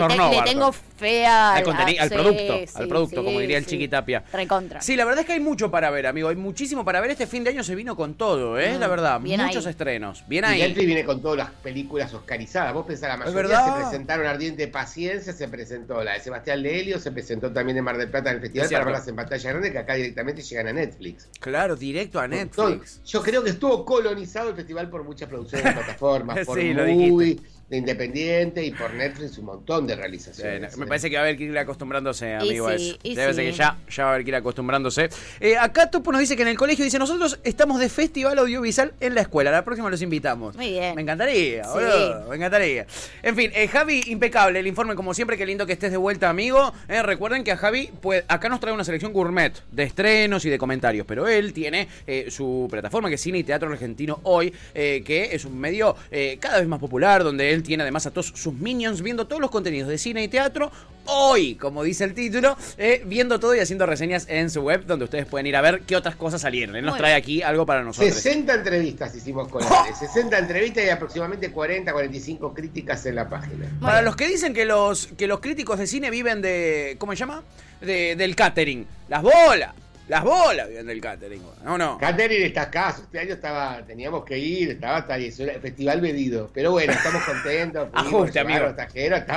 tengo 0.44 0.72
fea 0.72 1.56
al, 1.56 1.68
al 2.00 2.10
producto, 2.10 2.60
al 2.75 2.88
producto, 2.88 3.24
como 3.24 3.39
diría 3.39 3.58
el 3.58 3.65
Chiquitapia. 3.65 4.24
Recontra. 4.32 4.82
Sí, 4.82 4.96
la 4.96 5.06
verdad 5.06 5.22
es 5.22 5.25
que 5.25 5.34
hay 5.34 5.39
mucho 5.39 5.72
para 5.72 5.89
ver, 5.89 6.08
amigo, 6.08 6.30
hay 6.30 6.36
muchísimo 6.36 6.86
para 6.86 7.01
ver. 7.01 7.12
Este 7.12 7.27
fin 7.27 7.44
de 7.44 7.51
año 7.51 7.63
se 7.63 7.75
vino 7.75 7.96
con 7.96 8.15
todo, 8.15 8.60
¿eh? 8.60 8.77
la 8.80 8.88
mm, 8.88 8.89
verdad, 8.89 9.20
muchos 9.20 9.65
estrenos. 9.65 10.24
Bien 10.27 10.46
ahí. 10.46 10.62
Y 10.62 10.86
viene 10.86 11.06
con 11.06 11.22
todas 11.22 11.38
las 11.38 11.51
películas 11.51 12.13
oscarizadas. 12.13 12.74
Vos 12.74 12.86
pensás, 12.86 13.10
la 13.10 13.18
mayoría 13.18 13.65
se 13.65 13.72
presentaron 13.72 14.27
Ardiente 14.27 14.68
Paciencia, 14.68 15.34
se 15.34 15.48
presentó 15.48 16.04
la 16.04 16.13
de 16.13 16.20
Sebastián 16.20 16.62
Lelio, 16.62 17.00
se 17.00 17.12
presentó 17.12 17.51
también 17.51 17.77
en 17.77 17.84
Mar 17.84 17.98
del 17.98 18.10
Plata 18.10 18.30
en 18.30 18.38
el 18.38 18.42
festival 18.42 18.70
para 18.70 18.86
verlas 18.86 19.08
en 19.08 19.15
pantalla 19.15 19.50
grande, 19.50 19.72
que 19.72 19.77
acá 19.77 19.94
directamente 19.96 20.42
llegan 20.42 20.68
a 20.68 20.74
Netflix. 20.74 21.30
Claro, 21.39 21.75
directo 21.75 22.20
a 22.20 22.25
Netflix. 22.27 23.01
Yo 23.03 23.22
creo 23.22 23.44
que 23.44 23.51
estuvo 23.51 23.86
colonizado 23.86 24.50
el 24.50 24.55
festival 24.55 24.89
por 24.89 25.03
muchas 25.03 25.29
producciones 25.29 25.65
de 25.65 25.72
plataformas, 25.84 26.46
por 26.46 26.58
movie, 26.58 27.41
de 27.69 27.77
Independiente 27.77 28.63
y 28.63 28.72
por 28.72 28.93
Netflix 28.93 29.39
un 29.39 29.45
montón 29.45 29.88
de 29.88 29.95
realizaciones. 29.95 30.77
me 30.77 30.86
parece 30.86 31.10
que 31.10 31.15
va 31.15 31.24
a 31.24 31.25
haber 31.25 31.36
que 31.36 31.45
ir 31.45 31.57
acostumbrándose, 31.57 32.36
amigo. 32.36 32.69
eso. 32.69 32.98
Debe 33.03 33.34
ser 33.34 33.45
que 33.45 33.51
ya, 33.53 33.77
ya 33.89 34.03
va 34.03 34.12
a 34.12 34.13
haber 34.13 34.24
que 34.24 34.29
ir 34.29 34.36
acostumbrándose. 34.36 35.10
Eh, 35.39 35.57
acá 35.57 35.89
Topo 35.89 36.12
nos 36.12 36.22
dice 36.22 36.36
que 36.36 36.43
en 36.43 36.50
el 36.50 36.57
colegio 36.57 36.86
dice: 36.86 37.00
Nosotros 37.00 37.39
estamos 37.43 37.79
de 37.79 37.89
festival 37.89 38.38
audiovisual 38.38 38.93
en 39.00 39.15
la 39.15 39.22
escuela. 39.22 39.50
La 39.50 39.65
próxima 39.65 39.89
los 39.89 40.01
invitamos. 40.03 40.55
Muy 40.55 40.69
bien. 40.69 40.93
Me 40.93 41.01
encantaría, 41.01 41.67
boludo. 41.67 42.29
Me 42.29 42.36
encantaría. 42.36 42.86
En 43.24 43.36
fin, 43.36 43.51
eh, 43.55 43.67
Javi, 43.67 44.03
impecable 44.07 44.60
el 44.60 44.67
informe, 44.67 44.93
como 44.93 45.15
siempre. 45.15 45.36
Qué 45.36 45.45
lindo 45.48 45.65
que 45.65 45.74
estés 45.74 45.89
de 45.89 45.98
vuelta, 45.98 46.29
amigo. 46.29 46.72
Eh, 46.88 47.01
recuerden 47.01 47.43
que 47.43 47.51
a 47.51 47.57
Javi, 47.57 47.89
pues, 48.00 48.24
acá 48.27 48.48
nos 48.48 48.60
trae 48.60 48.74
una 48.74 48.84
selección 48.84 49.12
gourmet 49.12 49.53
de 49.72 49.84
estrenos 49.84 50.45
y 50.45 50.51
de 50.51 50.60
comentarios. 50.60 51.07
Pero 51.07 51.27
él 51.27 51.51
tiene 51.51 51.88
su 52.29 52.67
plataforma 52.69 53.10
que 53.10 53.15
es 53.15 53.22
Cine 53.22 53.39
y 53.39 53.43
Teatro 53.43 53.72
Argentino 53.72 54.19
Hoy, 54.24 54.53
que 54.74 55.29
es 55.31 55.45
un 55.45 55.60
medio 55.60 55.95
cada 56.39 56.60
vez 56.60 56.67
más 56.67 56.79
popular, 56.79 57.24
donde 57.24 57.55
él 57.56 57.64
tiene 57.64 57.84
además 57.84 58.06
a 58.06 58.12
todos 58.12 58.34
sus 58.36 58.54
minions 58.54 59.02
viendo 59.02 59.28
todos 59.28 59.42
los 59.42 59.50
contenidos 59.50 59.90
de 59.90 59.98
cine 59.98 60.24
y 60.24 60.28
teatro 60.28 60.72
hoy, 61.06 61.56
como 61.56 61.84
dice 61.84 62.04
el 62.04 62.14
título, 62.14 62.58
eh, 62.78 63.04
viendo 63.06 63.40
todo 63.40 63.56
y 63.56 63.60
haciendo 63.60 63.86
reseñas 63.86 64.26
en 64.30 64.50
su 64.50 64.62
web, 64.62 64.86
donde 64.86 65.06
ustedes 65.06 65.26
pueden 65.26 65.48
ir 65.48 65.56
a 65.56 65.62
ver 65.62 65.82
qué 65.82 65.96
otras 65.96 66.16
cosas 66.16 66.42
salieron. 66.42 66.76
Él 66.76 66.86
nos 66.86 66.98
trae 66.98 67.14
aquí 67.14 67.42
algo 67.42 67.66
para 67.66 67.84
nosotros. 67.84 68.14
60 68.14 68.54
entrevistas 68.54 69.16
hicimos 69.16 69.48
con 69.48 69.64
él, 69.64 69.70
60 69.98 70.38
entrevistas 70.38 70.84
y 70.84 70.90
aproximadamente 70.90 71.52
40, 71.52 71.92
45 71.92 72.54
críticas 72.54 73.06
en 73.06 73.16
la 73.16 73.30
página. 73.30 73.68
Para 73.80 74.02
los 74.02 74.16
que 74.16 74.28
dicen 74.28 74.54
que 74.54 74.66
los, 74.66 75.08
que 75.18 75.28
los 75.28 75.40
críticos 75.40 75.80
de 75.80 75.88
cine 75.88 76.10
viven 76.10 76.42
de, 76.42 76.96
¿cómo 77.00 77.12
se 77.14 77.18
llama? 77.18 77.44
De, 77.82 78.16
del 78.16 78.36
catering. 78.36 78.88
Las 79.08 79.22
bolas. 79.22 79.74
Las 80.08 80.24
bolas 80.24 80.68
vienen 80.68 80.86
del 80.86 81.02
catering, 81.02 81.42
¿no? 81.64 81.78
no. 81.78 81.98
Catering 81.98 82.44
está 82.44 82.64
acá, 82.64 82.96
este 82.96 83.20
año 83.20 83.34
estaba, 83.34 83.82
teníamos 83.88 84.24
que 84.24 84.38
ir, 84.38 84.70
estaba 84.72 84.98
hasta 84.98 85.16
el 85.16 85.32
festival 85.32 86.02
medido. 86.02 86.50
Pero 86.54 86.72
bueno, 86.72 86.94
estamos 86.94 87.24
contentos. 87.24 87.90
Ajuste, 87.94 88.40
amigo. 88.40 88.68
está, 88.68 88.84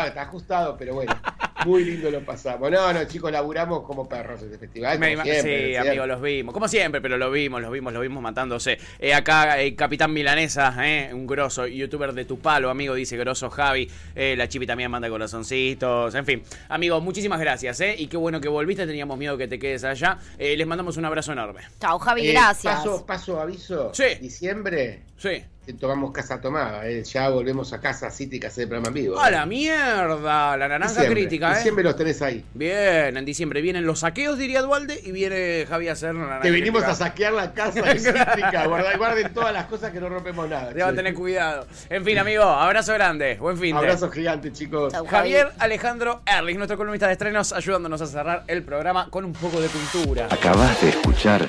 está 0.07 0.23
ajustado, 0.23 0.77
pero 0.77 0.95
bueno. 0.95 1.15
Muy 1.67 1.85
lindo 1.85 2.11
lo 2.11 2.21
pasamos. 2.21 2.71
No, 2.71 2.93
no, 2.93 3.05
chicos, 3.05 3.33
laburamos 3.33 3.83
como 3.83 4.09
perros 4.09 4.43
este 4.43 4.59
festival. 4.59 4.99
sí, 5.43 5.77
amigo, 5.77 6.07
los 6.07 6.21
vimos. 6.21 6.53
Como 6.53 6.69
siempre, 6.69 7.00
pero 7.00 7.17
lo 7.17 7.31
vimos, 7.31 7.61
los 7.61 7.71
vimos, 7.71 7.93
los 7.93 8.03
vimos 8.03 8.23
matándose. 8.23 8.79
Eh, 8.99 9.15
acá, 9.15 9.61
eh, 9.61 9.75
Capitán 9.75 10.12
Milanesa, 10.12 10.75
eh, 10.83 11.11
un 11.12 11.27
grosso 11.27 11.67
youtuber 11.67 12.12
de 12.12 12.25
tu 12.25 12.38
palo, 12.38 12.71
amigo, 12.71 12.95
dice 12.95 13.17
grosso 13.17 13.50
Javi. 13.50 13.91
Eh, 14.15 14.35
la 14.37 14.49
Chipi 14.49 14.67
también 14.67 14.91
manda 14.91 15.09
corazoncitos. 15.09 16.15
En 16.15 16.25
fin, 16.25 16.43
amigo, 16.69 17.00
muchísimas 17.00 17.41
gracias, 17.41 17.81
¿eh? 17.81 17.95
Y 17.99 18.07
qué 18.07 18.17
bueno 18.17 18.41
que 18.41 18.49
volviste, 18.49 18.87
teníamos 18.87 19.19
miedo 19.19 19.37
que 19.37 19.49
te 19.49 19.59
quedes 19.59 19.85
allá. 19.85 20.19
les 20.38 20.67
mandamos 20.67 20.97
un 20.97 21.05
abrazo 21.05 21.33
enorme. 21.33 21.62
Chao, 21.81 21.99
Javi, 21.99 22.29
gracias. 22.33 22.77
Paso, 22.77 23.07
paso 23.07 23.41
aviso. 23.41 23.93
Sí. 23.95 24.05
Diciembre. 24.21 25.03
Sí 25.17 25.43
tomamos 25.75 26.13
casa 26.13 26.41
tomada. 26.41 26.89
Eh. 26.89 27.03
Ya 27.05 27.29
volvemos 27.29 27.73
a 27.73 27.81
casa 27.81 28.11
City 28.11 28.41
que 28.41 28.47
hacer 28.47 28.63
el 28.63 28.69
programa 28.69 28.89
en 28.89 28.95
vivo. 28.95 29.21
¡A 29.21 29.31
la 29.31 29.47
mierda! 29.47 30.57
La 30.57 30.69
naranja 30.69 31.07
crítica, 31.07 31.53
¿eh? 31.53 31.57
Diciembre 31.57 31.85
los 31.85 31.97
tenés 31.97 32.23
ahí. 32.23 32.45
Bien, 32.55 33.17
en 33.17 33.25
diciembre 33.25 33.61
vienen 33.61 33.87
los 33.87 34.01
saqueos, 34.01 34.39
diría 34.39 34.63
Dualde, 34.63 35.01
y 35.05 35.13
viene 35.13 35.67
Javier 35.69 35.91
a 35.91 35.93
hacer 35.93 36.15
la 36.15 36.21
naranja 36.21 36.43
Te 36.43 36.51
vinimos 36.51 36.83
a 36.85 36.95
saquear 36.95 37.33
la 37.33 37.53
casa 37.53 37.83
cítrica. 37.97 38.67
Guarden, 38.67 39.33
todas 39.33 39.53
las 39.53 39.67
cosas 39.67 39.93
que 39.93 40.01
no 40.01 40.09
rompemos 40.09 40.49
nada. 40.49 40.89
A 40.89 40.93
tener 40.93 41.15
cuidado. 41.15 41.67
En 41.91 42.05
fin, 42.05 42.19
amigo, 42.19 42.45
abrazo 42.45 42.95
grande. 42.95 43.37
Buen 43.37 43.59
fin. 43.59 43.77
Abrazo 43.77 44.11
gigante, 44.11 44.53
chicos. 44.53 44.93
Javier 45.09 45.53
Alejandro 45.59 46.23
Erlich, 46.27 46.57
nuestro 46.57 46.77
columnista 46.77 47.07
de 47.07 47.13
estrenos, 47.13 47.53
ayudándonos 47.53 48.01
a 48.01 48.07
cerrar 48.07 48.45
el 48.47 48.63
programa 48.63 49.09
con 49.11 49.25
un 49.25 49.33
poco 49.33 49.61
de 49.61 49.69
cultura. 49.69 50.29
Acabas 50.31 50.81
de 50.81 50.91
escuchar 50.91 51.49